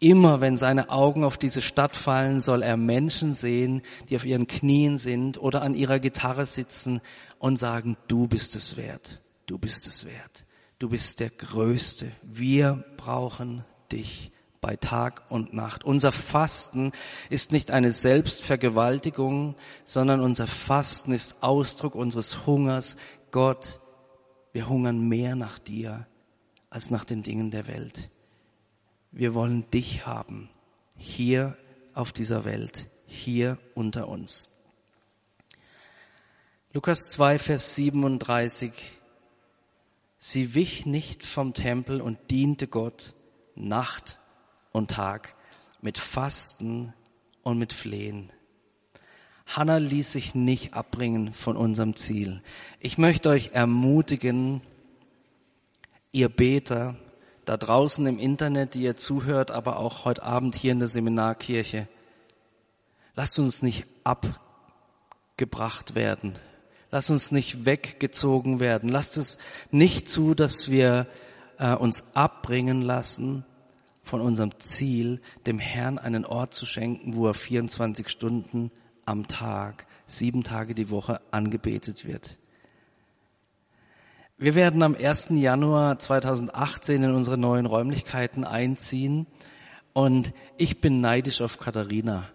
Immer 0.00 0.40
wenn 0.40 0.56
seine 0.56 0.90
Augen 0.90 1.24
auf 1.24 1.38
diese 1.38 1.60
Stadt 1.60 1.96
fallen, 1.96 2.40
soll 2.40 2.62
er 2.62 2.76
Menschen 2.76 3.34
sehen, 3.34 3.82
die 4.08 4.16
auf 4.16 4.24
ihren 4.24 4.46
Knien 4.46 4.96
sind 4.96 5.38
oder 5.38 5.62
an 5.62 5.74
ihrer 5.74 5.98
Gitarre 5.98 6.46
sitzen 6.46 7.00
und 7.38 7.58
sagen, 7.58 7.96
du 8.06 8.28
bist 8.28 8.54
es 8.54 8.76
wert, 8.76 9.20
du 9.46 9.58
bist 9.58 9.88
es 9.88 10.06
wert, 10.06 10.46
du 10.78 10.88
bist 10.88 11.18
der 11.18 11.30
Größte, 11.30 12.12
wir 12.22 12.84
brauchen 12.96 13.64
dich 13.90 14.30
bei 14.60 14.76
Tag 14.76 15.22
und 15.30 15.52
Nacht. 15.52 15.84
Unser 15.84 16.12
Fasten 16.12 16.92
ist 17.28 17.50
nicht 17.52 17.70
eine 17.70 17.90
Selbstvergewaltigung, 17.90 19.56
sondern 19.84 20.20
unser 20.20 20.46
Fasten 20.46 21.12
ist 21.12 21.42
Ausdruck 21.42 21.94
unseres 21.94 22.46
Hungers. 22.46 22.96
Gott, 23.30 23.80
wir 24.52 24.68
hungern 24.68 25.08
mehr 25.08 25.36
nach 25.36 25.58
dir 25.58 26.06
als 26.70 26.90
nach 26.90 27.04
den 27.04 27.22
Dingen 27.22 27.50
der 27.50 27.66
Welt. 27.66 28.10
Wir 29.10 29.34
wollen 29.34 29.68
dich 29.70 30.06
haben, 30.06 30.50
hier 30.96 31.56
auf 31.94 32.12
dieser 32.12 32.44
Welt, 32.44 32.88
hier 33.06 33.58
unter 33.74 34.08
uns. 34.08 34.50
Lukas 36.72 37.08
2, 37.10 37.38
Vers 37.38 37.74
37. 37.74 38.72
Sie 40.18 40.54
wich 40.54 40.84
nicht 40.84 41.24
vom 41.24 41.54
Tempel 41.54 42.00
und 42.00 42.18
diente 42.30 42.68
Gott 42.68 43.14
Nacht 43.54 44.18
und 44.72 44.90
Tag 44.90 45.34
mit 45.80 45.98
Fasten 45.98 46.92
und 47.42 47.58
mit 47.58 47.72
Flehen. 47.72 48.32
Hannah 49.46 49.78
ließ 49.78 50.12
sich 50.12 50.34
nicht 50.34 50.74
abbringen 50.74 51.32
von 51.32 51.56
unserem 51.56 51.96
Ziel. 51.96 52.42
Ich 52.80 52.98
möchte 52.98 53.30
euch 53.30 53.52
ermutigen, 53.54 54.60
ihr 56.12 56.28
Beter, 56.28 56.96
da 57.48 57.56
draußen 57.56 58.06
im 58.06 58.18
Internet, 58.18 58.74
die 58.74 58.82
ihr 58.82 58.96
zuhört, 58.96 59.50
aber 59.50 59.78
auch 59.78 60.04
heute 60.04 60.22
Abend 60.22 60.54
hier 60.54 60.72
in 60.72 60.80
der 60.80 60.88
Seminarkirche. 60.88 61.88
Lasst 63.14 63.38
uns 63.38 63.62
nicht 63.62 63.86
abgebracht 64.04 65.94
werden. 65.94 66.34
Lasst 66.90 67.10
uns 67.10 67.32
nicht 67.32 67.64
weggezogen 67.64 68.60
werden. 68.60 68.90
Lasst 68.90 69.16
es 69.16 69.38
nicht 69.70 70.10
zu, 70.10 70.34
dass 70.34 70.70
wir 70.70 71.06
äh, 71.58 71.74
uns 71.74 72.14
abbringen 72.14 72.82
lassen 72.82 73.46
von 74.02 74.20
unserem 74.20 74.58
Ziel, 74.58 75.22
dem 75.46 75.58
Herrn 75.58 75.98
einen 75.98 76.26
Ort 76.26 76.52
zu 76.52 76.66
schenken, 76.66 77.16
wo 77.16 77.28
er 77.28 77.34
24 77.34 78.10
Stunden 78.10 78.70
am 79.06 79.26
Tag, 79.26 79.86
sieben 80.06 80.44
Tage 80.44 80.74
die 80.74 80.90
Woche 80.90 81.22
angebetet 81.30 82.06
wird. 82.06 82.38
Wir 84.40 84.54
werden 84.54 84.84
am 84.84 84.94
1. 84.94 85.30
Januar 85.30 85.98
2018 85.98 87.02
in 87.02 87.12
unsere 87.12 87.36
neuen 87.36 87.66
Räumlichkeiten 87.66 88.44
einziehen 88.44 89.26
und 89.94 90.32
ich 90.56 90.80
bin 90.80 91.00
neidisch 91.00 91.40
auf 91.40 91.58
Katharina. 91.58 92.28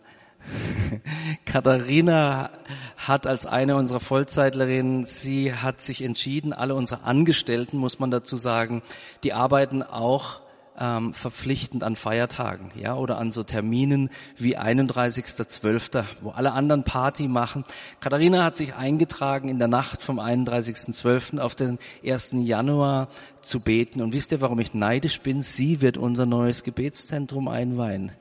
Katharina 1.45 2.49
hat 2.97 3.25
als 3.25 3.45
eine 3.45 3.77
unserer 3.77 4.01
Vollzeitlerinnen, 4.01 5.05
sie 5.05 5.53
hat 5.53 5.79
sich 5.79 6.03
entschieden, 6.03 6.51
alle 6.51 6.75
unsere 6.75 7.03
Angestellten, 7.03 7.77
muss 7.77 7.99
man 7.99 8.11
dazu 8.11 8.35
sagen, 8.35 8.81
die 9.23 9.31
arbeiten 9.31 9.81
auch 9.81 10.41
ähm, 10.79 11.13
verpflichtend 11.13 11.83
an 11.83 11.95
Feiertagen, 11.95 12.71
ja, 12.75 12.95
oder 12.95 13.17
an 13.17 13.31
so 13.31 13.43
Terminen 13.43 14.09
wie 14.37 14.57
31.12., 14.57 16.05
wo 16.21 16.31
alle 16.31 16.53
anderen 16.53 16.83
Party 16.83 17.27
machen. 17.27 17.65
Katharina 17.99 18.43
hat 18.43 18.57
sich 18.57 18.75
eingetragen, 18.75 19.49
in 19.49 19.59
der 19.59 19.67
Nacht 19.67 20.01
vom 20.01 20.19
31.12. 20.19 21.39
auf 21.39 21.55
den 21.55 21.77
1. 22.05 22.35
Januar 22.39 23.07
zu 23.41 23.59
beten. 23.59 24.01
Und 24.01 24.13
wisst 24.13 24.31
ihr, 24.31 24.41
warum 24.41 24.59
ich 24.59 24.73
neidisch 24.73 25.21
bin? 25.21 25.41
Sie 25.41 25.81
wird 25.81 25.97
unser 25.97 26.25
neues 26.25 26.63
Gebetszentrum 26.63 27.47
einweihen. 27.47 28.11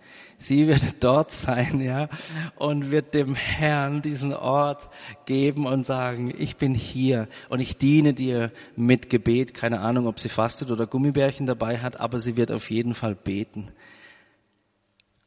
Sie 0.43 0.67
wird 0.67 0.97
dort 1.05 1.31
sein, 1.31 1.81
ja, 1.81 2.09
und 2.57 2.91
wird 2.91 3.15
dem 3.15 3.35
Herrn 3.35 4.03
diesen 4.03 4.35
Ort 4.35 4.91
geben 5.25 5.67
und 5.67 5.85
sagen, 5.85 6.33
ich 6.37 6.57
bin 6.57 6.75
hier 6.75 7.29
und 7.49 7.61
ich 7.61 7.79
diene 7.79 8.15
dir 8.15 8.51
mit 8.77 9.11
Gebet. 9.11 9.55
Keine 9.55 9.81
Ahnung, 9.81 10.07
ob 10.07 10.21
sie 10.21 10.29
fastet 10.29 10.71
oder 10.71 10.87
Gummibärchen 10.87 11.47
dabei 11.47 11.79
hat, 11.79 12.01
aber 12.01 12.19
sie 12.19 12.37
wird 12.37 12.51
auf 12.53 12.71
jeden 12.71 12.95
Fall 12.95 13.15
beten. 13.15 13.71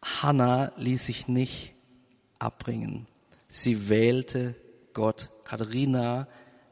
Hannah 0.02 0.72
ließ 0.78 1.06
sich 1.06 1.28
nicht 1.28 1.74
abbringen. 2.38 3.08
Sie 3.48 3.90
wählte 3.90 4.56
Gott 4.94 5.30
Katharina 5.46 6.28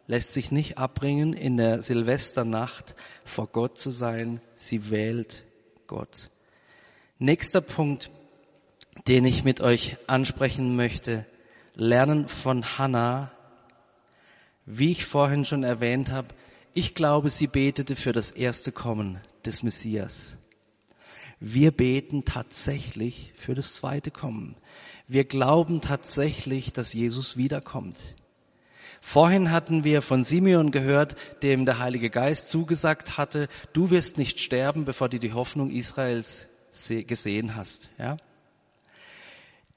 lässt 0.08 0.34
sich 0.34 0.51
nicht 0.51 0.77
abbringen, 0.77 1.32
in 1.32 1.56
der 1.56 1.82
Silvesternacht 1.82 2.95
vor 3.23 3.47
Gott 3.47 3.77
zu 3.77 3.89
sein. 3.89 4.41
Sie 4.56 4.89
wählt 4.89 5.45
Gott. 5.88 6.29
Nächster 7.19 7.62
Punkt, 7.62 8.12
den 9.08 9.26
ich 9.26 9.44
mit 9.44 9.62
euch 9.62 9.98
ansprechen 10.08 10.76
möchte. 10.76 11.26
Lernen 11.76 12.28
von 12.28 12.78
Hannah. 12.78 13.32
Wie 14.66 14.92
ich 14.92 15.06
vorhin 15.06 15.46
schon 15.46 15.63
erwähnt 15.63 16.12
habe, 16.12 16.30
ich 16.74 16.96
glaube, 16.96 17.30
sie 17.30 17.48
betete 17.48 17.96
für 17.96 18.13
das 18.13 18.32
erste 18.32 18.72
Kommen 18.72 19.20
des 19.46 19.62
Messias. 19.62 20.38
Wir 21.39 21.72
beten 21.72 22.24
tatsächlich 22.24 23.34
für 23.36 23.54
das 23.54 23.76
zweite 23.76 24.12
Kommen. 24.12 24.56
Wir 25.08 25.26
glauben 25.26 25.82
tatsächlich, 25.82 26.72
dass 26.72 26.94
Jesus 26.94 27.36
wiederkommt. 27.36 28.16
Vorhin 29.02 29.52
hatten 29.52 29.84
wir 29.84 30.02
von 30.02 30.24
Simeon 30.24 30.72
gehört, 30.72 31.18
dem 31.44 31.66
der 31.66 31.80
Heilige 31.80 32.10
Geist 32.10 32.48
zugesagt 32.48 33.18
hatte, 33.18 33.50
du 33.74 33.89
wirst 33.89 34.18
nicht 34.18 34.39
sterben, 34.39 34.86
bevor 34.86 35.10
du 35.10 35.20
die 35.20 35.34
Hoffnung 35.34 35.70
Israels 35.70 36.48
gesehen 36.88 37.58
hast. 37.58 37.89
Ja? 38.00 38.16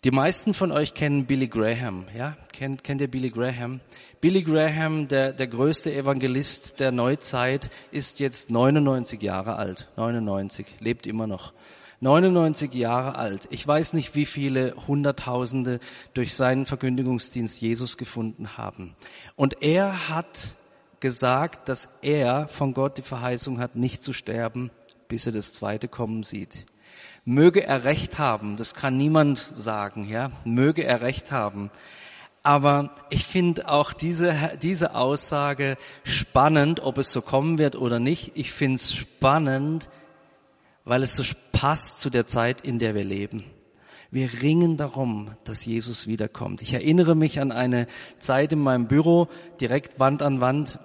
Die 0.07 0.13
meisten 0.13 0.55
von 0.55 0.71
euch 0.71 0.95
kennen 0.95 1.27
Billy 1.27 1.49
Graham. 1.49 2.05
Ja? 2.17 2.37
Kennt, 2.53 2.85
kennt 2.85 3.01
ihr 3.01 3.11
Billy 3.11 3.29
Graham? 3.29 3.81
Billy 4.21 4.45
Graham, 4.45 5.09
der, 5.09 5.33
der 5.33 5.49
größte 5.49 5.93
Evangelist 5.93 6.79
der 6.79 6.93
Neuzeit, 6.93 7.71
ist 7.91 8.21
jetzt 8.21 8.49
99 8.49 9.21
Jahre 9.21 9.57
alt. 9.57 9.89
99, 9.97 10.65
lebt 10.79 11.09
immer 11.09 11.27
noch. 11.27 11.53
99 11.99 12.73
Jahre 12.73 13.17
alt. 13.17 13.49
Ich 13.51 13.67
weiß 13.67 13.95
nicht, 13.95 14.15
wie 14.15 14.27
viele 14.27 14.77
Hunderttausende 14.87 15.81
durch 16.15 16.35
seinen 16.35 16.67
Verkündigungsdienst 16.67 17.61
Jesus 17.61 17.97
gefunden 17.97 18.57
haben. 18.57 18.95
Und 19.35 19.61
er 19.61 20.09
hat 20.09 20.55
gesagt, 21.01 21.69
dass 21.69 21.99
er 22.03 22.47
von 22.47 22.75
Gott 22.75 22.97
die 22.97 23.03
Verheißung 23.03 23.59
hat, 23.59 23.75
nicht 23.75 24.05
zu 24.05 24.13
sterben, 24.13 24.71
bis 25.09 25.27
er 25.27 25.33
das 25.33 25.53
zweite 25.53 25.89
Kommen 25.89 26.23
sieht. 26.23 26.65
Möge 27.29 27.67
er 27.67 27.83
recht 27.83 28.21
haben, 28.21 28.57
das 28.57 28.75
kann 28.75 28.97
niemand 28.97 29.39
sagen, 29.39 30.09
ja, 30.09 30.31
möge 30.45 30.85
er 30.85 31.01
recht 31.01 31.33
haben. 31.33 31.73
Aber 32.45 32.93
ich 33.11 33.27
finde 33.27 33.69
auch 33.69 33.93
diese, 33.93 34.33
diese 34.63 34.95
Aussage 34.95 35.77
spannend, 36.05 36.79
ob 36.79 36.99
es 36.99 37.11
so 37.11 37.21
kommen 37.21 37.59
wird 37.59 37.75
oder 37.75 37.99
nicht. 37.99 38.31
Ich 38.37 38.53
finde 38.53 38.77
es 38.77 38.95
spannend, 38.95 39.89
weil 40.85 41.03
es 41.03 41.17
so 41.17 41.25
passt 41.51 41.99
zu 41.99 42.11
der 42.11 42.29
Zeit, 42.29 42.61
in 42.61 42.79
der 42.79 42.95
wir 42.95 43.03
leben. 43.03 43.43
Wir 44.13 44.31
ringen 44.43 44.77
darum, 44.77 45.33
dass 45.43 45.65
Jesus 45.65 46.07
wiederkommt. 46.07 46.63
Ich 46.63 46.73
erinnere 46.73 47.17
mich 47.17 47.41
an 47.41 47.51
eine 47.51 47.89
Zeit 48.21 48.53
in 48.53 48.61
meinem 48.61 48.87
Büro, 48.87 49.27
direkt 49.61 49.99
Wand 49.99 50.23
an 50.23 50.41
Wand 50.41 50.79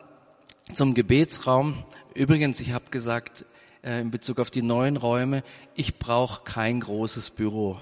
zum 0.74 0.96
Gebetsraum. 0.96 1.84
Übrigens, 2.16 2.60
ich 2.60 2.72
habe 2.72 2.86
gesagt, 2.90 3.46
äh, 3.84 4.02
in 4.02 4.12
Bezug 4.12 4.40
auf 4.40 4.52
die 4.52 4.62
neuen 4.62 4.98
Räume, 4.98 5.44
ich 5.76 5.98
brauche 5.98 6.44
kein 6.44 6.80
großes 6.80 7.32
Büro. 7.32 7.80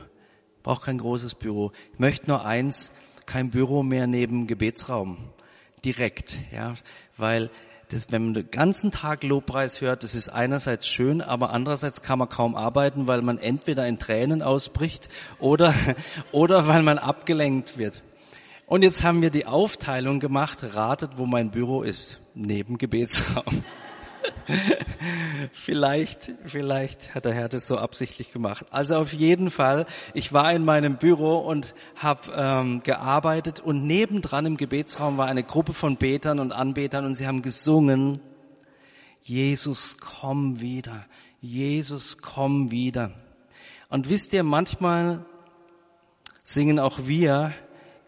Brauche 0.63 0.85
kein 0.85 0.97
großes 0.97 1.35
Büro. 1.35 1.71
Ich 1.93 1.99
möchte 1.99 2.27
nur 2.27 2.45
eins, 2.45 2.91
kein 3.25 3.49
Büro 3.49 3.83
mehr 3.83 4.07
neben 4.07 4.47
Gebetsraum. 4.47 5.17
Direkt, 5.85 6.37
ja, 6.51 6.73
weil 7.15 7.49
das, 7.89 8.11
wenn 8.11 8.25
man 8.25 8.33
den 8.35 8.51
ganzen 8.51 8.91
Tag 8.91 9.23
Lobpreis 9.23 9.81
hört, 9.81 10.03
das 10.03 10.13
ist 10.13 10.29
einerseits 10.29 10.87
schön, 10.87 11.21
aber 11.21 11.51
andererseits 11.51 12.01
kann 12.01 12.19
man 12.19 12.29
kaum 12.29 12.55
arbeiten, 12.55 13.07
weil 13.07 13.21
man 13.21 13.37
entweder 13.37 13.87
in 13.87 13.97
Tränen 13.97 14.41
ausbricht 14.41 15.09
oder, 15.39 15.73
oder 16.31 16.67
weil 16.67 16.83
man 16.83 16.97
abgelenkt 16.97 17.77
wird. 17.77 18.03
Und 18.67 18.83
jetzt 18.83 19.03
haben 19.03 19.23
wir 19.23 19.31
die 19.31 19.47
Aufteilung 19.47 20.19
gemacht, 20.19 20.63
ratet, 20.75 21.13
wo 21.17 21.25
mein 21.25 21.49
Büro 21.49 21.81
ist, 21.81 22.21
neben 22.35 22.77
Gebetsraum. 22.77 23.63
vielleicht, 25.53 26.33
vielleicht 26.45 27.15
hat 27.15 27.25
der 27.25 27.33
Herr 27.33 27.49
das 27.49 27.67
so 27.67 27.77
absichtlich 27.77 28.31
gemacht. 28.31 28.65
Also 28.71 28.95
auf 28.95 29.13
jeden 29.13 29.49
Fall, 29.49 29.85
ich 30.13 30.33
war 30.33 30.51
in 30.53 30.65
meinem 30.65 30.97
Büro 30.97 31.37
und 31.37 31.75
habe 31.95 32.31
ähm, 32.35 32.83
gearbeitet 32.83 33.59
und 33.59 33.85
nebendran 33.85 34.45
im 34.45 34.57
Gebetsraum 34.57 35.17
war 35.17 35.27
eine 35.27 35.43
Gruppe 35.43 35.73
von 35.73 35.97
Betern 35.97 36.39
und 36.39 36.51
Anbetern 36.51 37.05
und 37.05 37.15
sie 37.15 37.27
haben 37.27 37.41
gesungen, 37.41 38.19
Jesus, 39.21 39.97
komm 39.99 40.61
wieder, 40.61 41.05
Jesus, 41.41 42.17
komm 42.17 42.71
wieder. 42.71 43.11
Und 43.89 44.09
wisst 44.09 44.33
ihr, 44.33 44.43
manchmal 44.43 45.25
singen 46.43 46.79
auch 46.79 46.99
wir 47.05 47.53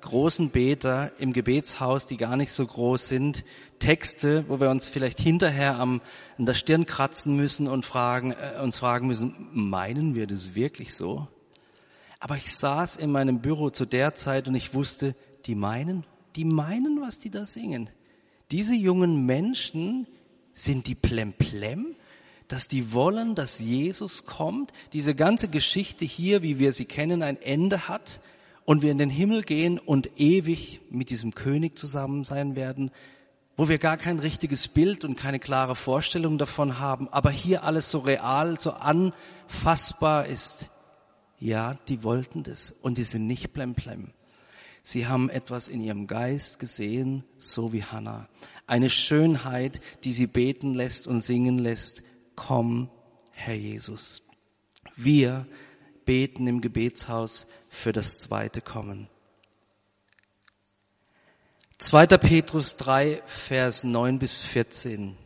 großen 0.01 0.49
Beter 0.49 1.11
im 1.19 1.33
Gebetshaus, 1.33 2.05
die 2.05 2.17
gar 2.17 2.35
nicht 2.35 2.51
so 2.51 2.65
groß 2.65 3.07
sind, 3.07 3.43
Texte, 3.79 4.45
wo 4.47 4.59
wir 4.59 4.69
uns 4.69 4.89
vielleicht 4.89 5.19
hinterher 5.19 5.79
am, 5.79 6.01
an 6.37 6.45
der 6.45 6.53
Stirn 6.53 6.85
kratzen 6.85 7.35
müssen 7.35 7.67
und 7.67 7.85
fragen, 7.85 8.31
äh, 8.31 8.61
uns 8.61 8.77
fragen 8.77 9.07
müssen, 9.07 9.47
meinen 9.53 10.15
wir 10.15 10.27
das 10.27 10.55
wirklich 10.55 10.93
so? 10.93 11.27
Aber 12.19 12.35
ich 12.35 12.55
saß 12.55 12.97
in 12.97 13.11
meinem 13.11 13.41
Büro 13.41 13.69
zu 13.69 13.85
der 13.85 14.13
Zeit 14.13 14.47
und 14.47 14.55
ich 14.55 14.73
wusste, 14.73 15.15
die 15.45 15.55
meinen, 15.55 16.05
die 16.35 16.45
meinen, 16.45 17.01
was 17.01 17.19
die 17.19 17.31
da 17.31 17.45
singen. 17.45 17.89
Diese 18.51 18.75
jungen 18.75 19.25
Menschen 19.25 20.07
sind 20.53 20.87
die 20.87 20.95
plemplem, 20.95 21.95
dass 22.47 22.67
die 22.67 22.93
wollen, 22.93 23.33
dass 23.33 23.59
Jesus 23.59 24.25
kommt, 24.25 24.73
diese 24.93 25.15
ganze 25.15 25.47
Geschichte 25.47 26.05
hier, 26.05 26.43
wie 26.43 26.59
wir 26.59 26.73
sie 26.73 26.85
kennen, 26.85 27.23
ein 27.23 27.41
Ende 27.41 27.87
hat 27.87 28.19
und 28.65 28.81
wir 28.81 28.91
in 28.91 28.97
den 28.97 29.09
Himmel 29.09 29.43
gehen 29.43 29.79
und 29.79 30.19
ewig 30.19 30.81
mit 30.89 31.09
diesem 31.09 31.33
König 31.33 31.77
zusammen 31.77 32.23
sein 32.23 32.55
werden, 32.55 32.91
wo 33.57 33.67
wir 33.67 33.77
gar 33.77 33.97
kein 33.97 34.19
richtiges 34.19 34.67
Bild 34.67 35.03
und 35.05 35.15
keine 35.15 35.39
klare 35.39 35.75
Vorstellung 35.75 36.37
davon 36.37 36.79
haben, 36.79 37.09
aber 37.09 37.31
hier 37.31 37.63
alles 37.63 37.91
so 37.91 37.99
real, 37.99 38.59
so 38.59 38.71
anfassbar 38.71 40.25
ist. 40.25 40.69
Ja, 41.39 41.75
die 41.87 42.03
wollten 42.03 42.43
das 42.43 42.73
und 42.81 42.97
die 42.97 43.03
sind 43.03 43.27
nicht 43.27 43.53
plemplem. 43.53 44.11
Sie 44.83 45.05
haben 45.05 45.29
etwas 45.29 45.67
in 45.67 45.81
ihrem 45.81 46.07
Geist 46.07 46.59
gesehen, 46.59 47.23
so 47.37 47.71
wie 47.71 47.83
Hannah. 47.83 48.27
Eine 48.65 48.89
Schönheit, 48.89 49.79
die 50.03 50.11
sie 50.11 50.27
beten 50.27 50.73
lässt 50.73 51.07
und 51.07 51.19
singen 51.19 51.59
lässt. 51.59 52.03
Komm, 52.35 52.89
Herr 53.31 53.55
Jesus. 53.55 54.23
Wir 54.95 55.45
beten 56.05 56.47
im 56.47 56.61
Gebetshaus 56.61 57.47
für 57.69 57.91
das 57.91 58.17
zweite 58.19 58.61
Kommen. 58.61 59.07
2. 61.77 62.05
Petrus 62.05 62.75
3, 62.77 63.23
Vers 63.25 63.83
9 63.83 64.19
bis 64.19 64.37
14. 64.39 65.17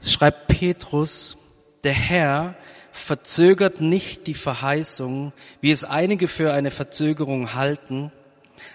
Schreibt 0.00 0.48
Petrus, 0.48 1.36
der 1.84 1.92
Herr 1.92 2.56
verzögert 2.90 3.80
nicht 3.80 4.26
die 4.26 4.34
Verheißung, 4.34 5.32
wie 5.60 5.70
es 5.70 5.84
einige 5.84 6.28
für 6.28 6.52
eine 6.52 6.70
Verzögerung 6.70 7.54
halten, 7.54 8.12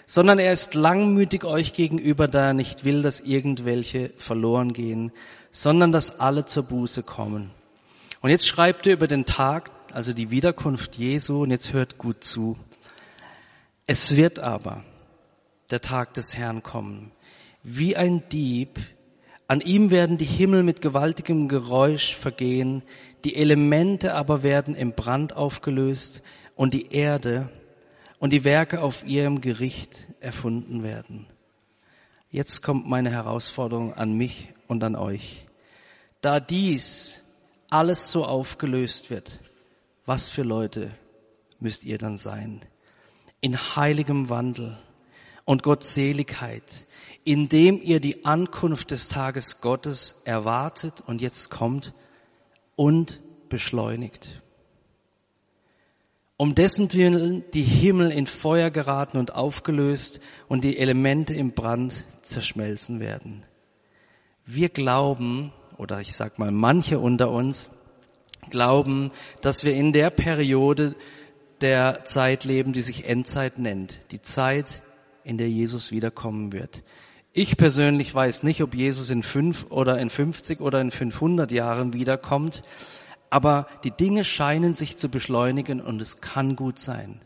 sondern 0.06 0.40
er 0.40 0.54
ist 0.54 0.74
langmütig 0.74 1.46
euch 1.46 1.74
gegenüber, 1.74 2.28
da 2.28 2.48
er 2.48 2.54
nicht 2.54 2.86
will, 2.86 3.02
dass 3.02 3.20
irgendwelche 3.20 4.12
verloren 4.18 4.74
gehen, 4.74 5.12
sondern 5.52 5.92
dass 5.92 6.20
alle 6.20 6.46
zur 6.46 6.64
Buße 6.64 7.04
kommen. 7.04 7.52
Und 8.22 8.30
jetzt 8.30 8.48
schreibt 8.48 8.86
er 8.86 8.94
über 8.94 9.08
den 9.08 9.26
Tag, 9.26 9.72
also 9.94 10.14
die 10.14 10.30
Wiederkunft 10.30 10.96
Jesu, 10.96 11.44
und 11.44 11.52
jetzt 11.52 11.72
hört 11.74 11.98
gut 11.98 12.24
zu. 12.24 12.58
Es 13.86 14.16
wird 14.16 14.40
aber 14.40 14.84
der 15.72 15.82
Tag 15.82 16.14
des 16.16 16.36
Herrn 16.36 16.62
kommen, 16.62 17.12
wie 17.64 17.96
ein 17.96 18.28
Dieb, 18.30 18.80
an 19.48 19.62
ihm 19.62 19.90
werden 19.90 20.18
die 20.18 20.26
Himmel 20.26 20.62
mit 20.62 20.82
gewaltigem 20.82 21.48
Geräusch 21.48 22.14
vergehen, 22.14 22.84
die 23.24 23.36
Elemente 23.36 24.14
aber 24.14 24.44
werden 24.44 24.76
im 24.76 24.94
Brand 24.94 25.36
aufgelöst 25.36 26.22
und 26.56 26.74
die 26.76 26.92
Erde 26.94 27.50
und 28.20 28.32
die 28.32 28.44
Werke 28.44 28.82
auf 28.82 29.04
ihrem 29.06 29.42
Gericht 29.42 30.08
erfunden 30.20 30.84
werden. 30.84 31.26
Jetzt 32.30 32.62
kommt 32.62 32.88
meine 32.88 33.10
Herausforderung 33.10 33.96
an 33.96 34.14
mich 34.14 34.54
und 34.68 34.84
an 34.84 34.96
euch. 34.96 35.48
Da 36.22 36.40
dies 36.40 37.24
alles 37.70 38.12
so 38.12 38.26
aufgelöst 38.26 39.10
wird, 39.10 39.42
was 40.06 40.30
für 40.30 40.44
Leute 40.44 40.92
müsst 41.60 41.86
ihr 41.86 41.98
dann 41.98 42.18
sein? 42.18 42.62
In 43.42 43.58
heiligem 43.76 44.30
Wandel 44.30 44.78
und 45.46 45.64
Gottseligkeit, 45.64 46.88
indem 47.24 47.82
ihr 47.82 48.00
die 48.00 48.26
Ankunft 48.26 48.92
des 48.92 49.08
Tages 49.08 49.62
Gottes 49.62 50.22
erwartet 50.26 51.02
und 51.06 51.22
jetzt 51.22 51.50
kommt 51.50 51.94
und 52.76 53.22
beschleunigt. 53.50 54.42
Um 56.38 56.56
dessen 56.56 56.94
Willen 56.94 57.44
die 57.54 57.64
Himmel 57.64 58.12
in 58.12 58.26
Feuer 58.26 58.72
geraten 58.72 59.18
und 59.18 59.36
aufgelöst 59.36 60.22
und 60.48 60.64
die 60.64 60.78
Elemente 60.78 61.34
im 61.34 61.52
Brand 61.52 62.06
zerschmelzen 62.22 63.02
werden. 63.02 63.46
Wir 64.46 64.70
glauben, 64.70 65.52
oder 65.80 66.02
ich 66.02 66.14
sag 66.14 66.38
mal 66.38 66.52
manche 66.52 67.00
unter 67.00 67.32
uns, 67.32 67.72
glauben, 68.52 69.12
dass 69.42 69.64
wir 69.64 69.74
in 69.74 69.94
der 69.94 70.10
Periode 70.10 70.96
der 71.62 72.04
Zeit 72.04 72.44
leben, 72.44 72.74
die 72.74 72.82
sich 72.82 73.08
Endzeit 73.08 73.58
nennt. 73.58 74.12
Die 74.12 74.22
Zeit, 74.22 74.84
in 75.24 75.38
der 75.38 75.50
Jesus 75.50 75.92
wiederkommen 75.92 76.52
wird. 76.52 76.84
Ich 77.32 77.58
persönlich 77.58 78.14
weiß 78.14 78.44
nicht, 78.44 78.62
ob 78.62 78.76
Jesus 78.76 79.10
in 79.10 79.24
fünf 79.24 79.68
oder 79.70 80.00
in 80.00 80.10
50 80.10 80.60
oder 80.60 80.82
in 80.82 80.92
500 80.92 81.52
Jahren 81.52 81.94
wiederkommt, 81.94 82.62
aber 83.30 83.68
die 83.84 83.92
Dinge 83.92 84.24
scheinen 84.24 84.74
sich 84.74 84.98
zu 84.98 85.10
beschleunigen 85.10 85.80
und 85.80 86.02
es 86.02 86.20
kann 86.20 86.56
gut 86.56 86.80
sein. 86.80 87.22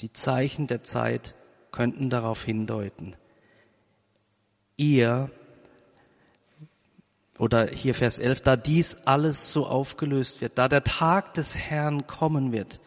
Die 0.00 0.12
Zeichen 0.12 0.66
der 0.66 0.82
Zeit 0.82 1.34
könnten 1.70 2.10
darauf 2.10 2.44
hindeuten. 2.44 3.16
Ihr, 4.76 5.30
oder 7.44 7.66
hier 7.66 7.94
Vers 7.94 8.18
11, 8.18 8.40
da 8.40 8.56
dies 8.56 9.02
alles 9.04 9.52
so 9.52 9.66
aufgelöst 9.66 10.40
wird, 10.40 10.56
da 10.56 10.66
der 10.66 10.82
Tag 10.82 11.34
des 11.34 11.54
Herrn 11.58 12.06
kommen 12.06 12.52
wird, 12.52 12.80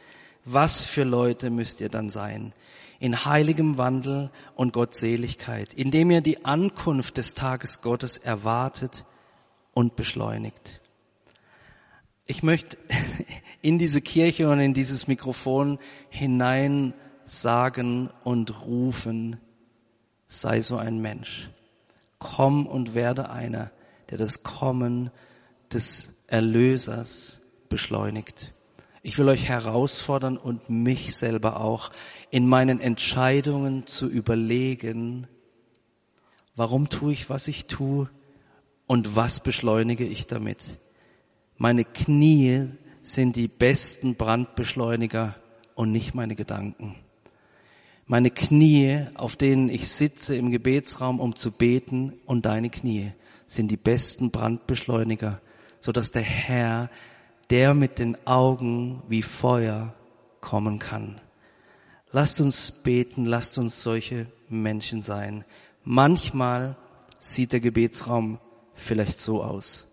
was 0.46 0.84
für 0.84 1.04
Leute 1.04 1.52
müsst 1.52 1.80
ihr 1.80 1.90
dann 1.90 2.10
sein? 2.10 2.56
In 3.00 3.24
heiligem 3.24 3.78
Wandel 3.78 4.32
und 4.56 4.74
Gottseligkeit, 4.74 5.76
indem 5.76 6.10
ihr 6.10 6.22
die 6.22 6.44
Ankunft 6.44 7.18
des 7.18 7.36
Tages 7.36 7.82
Gottes 7.82 8.18
erwartet 8.18 9.06
und 9.76 9.96
beschleunigt. 9.96 10.82
Ich 12.26 12.42
möchte 12.42 12.80
in 13.62 13.78
diese 13.78 14.02
Kirche 14.02 14.50
und 14.50 14.60
in 14.60 14.74
dieses 14.74 15.08
Mikrofon 15.08 15.78
hinein 16.10 16.96
sagen 17.26 18.10
und 18.24 18.66
rufen, 18.66 19.40
sei 20.28 20.64
so 20.64 20.78
ein 20.78 21.00
Mensch. 21.00 21.52
Komm 22.18 22.66
und 22.66 22.96
werde 22.96 23.30
einer, 23.30 23.70
der 24.10 24.18
das 24.18 24.44
Kommen 24.44 25.12
des 25.72 26.24
Erlösers 26.28 27.42
beschleunigt. 27.70 28.54
Ich 29.04 29.18
will 29.18 29.30
euch 29.30 29.48
herausfordern 29.48 30.38
und 30.38 30.70
mich 30.70 31.16
selber 31.16 31.62
auch 31.62 31.92
in 32.30 32.48
meinen 32.48 32.80
Entscheidungen 32.80 33.88
zu 33.88 34.08
überlegen, 34.08 35.28
warum 36.56 36.90
tue 36.90 37.14
ich, 37.14 37.30
was 37.30 37.48
ich 37.48 37.68
tue 37.68 38.10
und 38.86 39.16
was 39.16 39.40
beschleunige 39.40 40.06
ich 40.06 40.28
damit. 40.28 40.80
Meine 41.58 41.86
Knie 41.86 42.68
sind 43.02 43.36
die 43.36 43.48
besten 43.48 44.16
Brandbeschleuniger 44.16 45.36
und 45.76 45.92
nicht 45.92 46.14
meine 46.14 46.36
Gedanken. 46.36 46.96
Meine 48.06 48.32
Knie, 48.32 49.06
auf 49.16 49.36
denen 49.36 49.70
ich 49.70 49.90
sitze 49.90 50.36
im 50.36 50.52
Gebetsraum, 50.52 51.20
um 51.20 51.36
zu 51.36 51.52
beten, 51.52 52.14
und 52.26 52.46
deine 52.46 52.70
Knie 52.70 53.12
sind 53.48 53.70
die 53.70 53.78
besten 53.78 54.32
Brandbeschleuniger, 54.32 55.42
so 55.80 55.92
dass 55.92 56.12
der 56.12 56.22
Herr, 56.22 56.90
der 57.50 57.74
mit 57.74 58.00
den 58.00 58.18
Augen 58.28 59.02
wie 59.08 59.22
Feuer 59.22 59.94
kommen 60.42 60.80
kann. 60.80 61.20
Lasst 62.12 62.40
uns 62.42 62.72
beten, 62.72 63.26
lasst 63.26 63.58
uns 63.58 63.82
solche 63.84 64.28
Menschen 64.50 65.02
sein. 65.02 65.46
Manchmal 65.84 66.76
sieht 67.20 67.54
der 67.54 67.60
Gebetsraum 67.60 68.40
vielleicht 68.74 69.20
so 69.20 69.44
aus. 69.44 69.88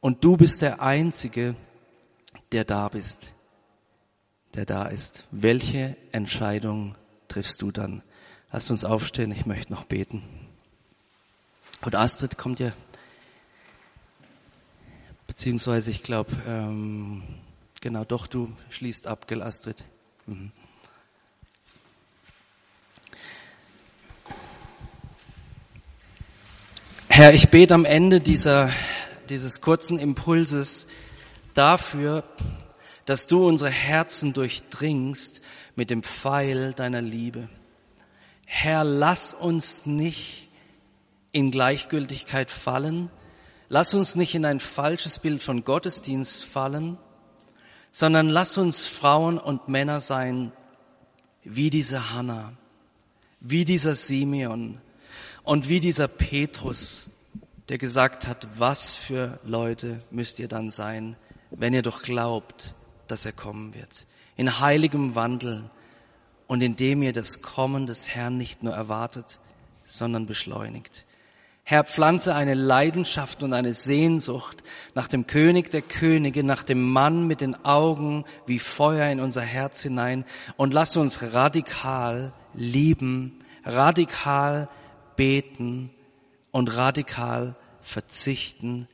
Und 0.00 0.24
du 0.24 0.36
bist 0.36 0.62
der 0.62 0.82
Einzige, 0.82 1.54
der 2.52 2.64
da 2.64 2.88
bist, 2.88 3.32
der 4.54 4.66
da 4.66 4.86
ist. 4.86 5.24
Welche 5.30 5.96
Entscheidung 6.12 6.94
triffst 7.28 7.62
du 7.62 7.70
dann? 7.70 8.02
Lass 8.52 8.70
uns 8.70 8.84
aufstehen, 8.84 9.32
ich 9.32 9.46
möchte 9.46 9.72
noch 9.72 9.84
beten. 9.84 10.22
Und 11.82 11.94
Astrid 11.94 12.38
kommt 12.38 12.60
ja, 12.60 12.72
beziehungsweise 15.34 15.90
ich 15.90 16.04
glaube, 16.04 16.30
ähm, 16.46 17.24
genau, 17.80 18.04
doch, 18.04 18.28
du 18.28 18.52
schließt 18.70 19.08
ab, 19.08 19.26
gell, 19.26 19.42
Astrid? 19.42 19.84
Mhm. 20.26 20.52
Herr, 27.08 27.34
ich 27.34 27.48
bete 27.48 27.74
am 27.74 27.84
Ende 27.84 28.20
dieser 28.20 28.70
dieses 29.28 29.60
kurzen 29.60 29.98
Impulses 29.98 30.86
dafür, 31.54 32.22
dass 33.06 33.26
du 33.26 33.46
unsere 33.46 33.70
Herzen 33.70 34.34
durchdringst 34.34 35.40
mit 35.74 35.90
dem 35.90 36.02
Pfeil 36.02 36.74
deiner 36.74 37.02
Liebe. 37.02 37.48
Herr, 38.46 38.84
lass 38.84 39.34
uns 39.34 39.84
nicht 39.84 40.48
in 41.32 41.50
Gleichgültigkeit 41.50 42.50
fallen, 42.50 43.10
lass 43.74 43.92
uns 43.92 44.14
nicht 44.14 44.36
in 44.36 44.44
ein 44.44 44.60
falsches 44.60 45.18
Bild 45.18 45.42
von 45.42 45.64
Gottesdienst 45.64 46.44
fallen, 46.44 46.96
sondern 47.90 48.28
lass 48.28 48.56
uns 48.56 48.86
Frauen 48.86 49.36
und 49.36 49.66
Männer 49.66 49.98
sein 49.98 50.52
wie 51.42 51.70
diese 51.70 52.12
Hannah, 52.12 52.52
wie 53.40 53.64
dieser 53.64 53.96
Simeon 53.96 54.80
und 55.42 55.68
wie 55.68 55.80
dieser 55.80 56.06
Petrus, 56.06 57.10
der 57.68 57.78
gesagt 57.78 58.28
hat, 58.28 58.46
was 58.56 58.94
für 58.94 59.40
Leute 59.42 60.04
müsst 60.12 60.38
ihr 60.38 60.46
dann 60.46 60.70
sein, 60.70 61.16
wenn 61.50 61.74
ihr 61.74 61.82
doch 61.82 62.02
glaubt, 62.02 62.74
dass 63.08 63.26
er 63.26 63.32
kommen 63.32 63.74
wird. 63.74 64.06
In 64.36 64.60
heiligem 64.60 65.16
Wandel 65.16 65.68
und 66.46 66.62
indem 66.62 67.02
ihr 67.02 67.12
das 67.12 67.42
Kommen 67.42 67.86
des 67.86 68.08
Herrn 68.08 68.38
nicht 68.38 68.62
nur 68.62 68.74
erwartet, 68.74 69.40
sondern 69.84 70.26
beschleunigt. 70.26 71.04
Herr, 71.66 71.84
pflanze 71.84 72.34
eine 72.34 72.52
Leidenschaft 72.52 73.42
und 73.42 73.54
eine 73.54 73.72
Sehnsucht 73.72 74.62
nach 74.94 75.08
dem 75.08 75.26
König 75.26 75.70
der 75.70 75.80
Könige, 75.80 76.44
nach 76.44 76.62
dem 76.62 76.82
Mann 76.82 77.26
mit 77.26 77.40
den 77.40 77.64
Augen 77.64 78.24
wie 78.46 78.58
Feuer 78.58 79.10
in 79.10 79.18
unser 79.18 79.42
Herz 79.42 79.80
hinein 79.82 80.24
und 80.56 80.74
lass 80.74 80.96
uns 80.96 81.32
radikal 81.32 82.34
lieben, 82.52 83.38
radikal 83.64 84.68
beten 85.16 85.90
und 86.50 86.76
radikal 86.76 87.56
verzichten 87.80 88.86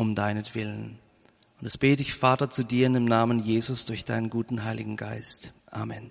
um 0.00 0.14
deinetwillen. 0.14 0.98
Und 1.58 1.64
das 1.64 1.76
bete 1.76 2.00
ich, 2.00 2.14
Vater, 2.14 2.48
zu 2.48 2.64
dir 2.64 2.86
in 2.86 2.94
dem 2.94 3.04
Namen 3.04 3.38
Jesus 3.38 3.84
durch 3.84 4.06
deinen 4.06 4.30
guten 4.30 4.64
Heiligen 4.64 4.96
Geist. 4.96 5.52
Amen. 5.70 6.10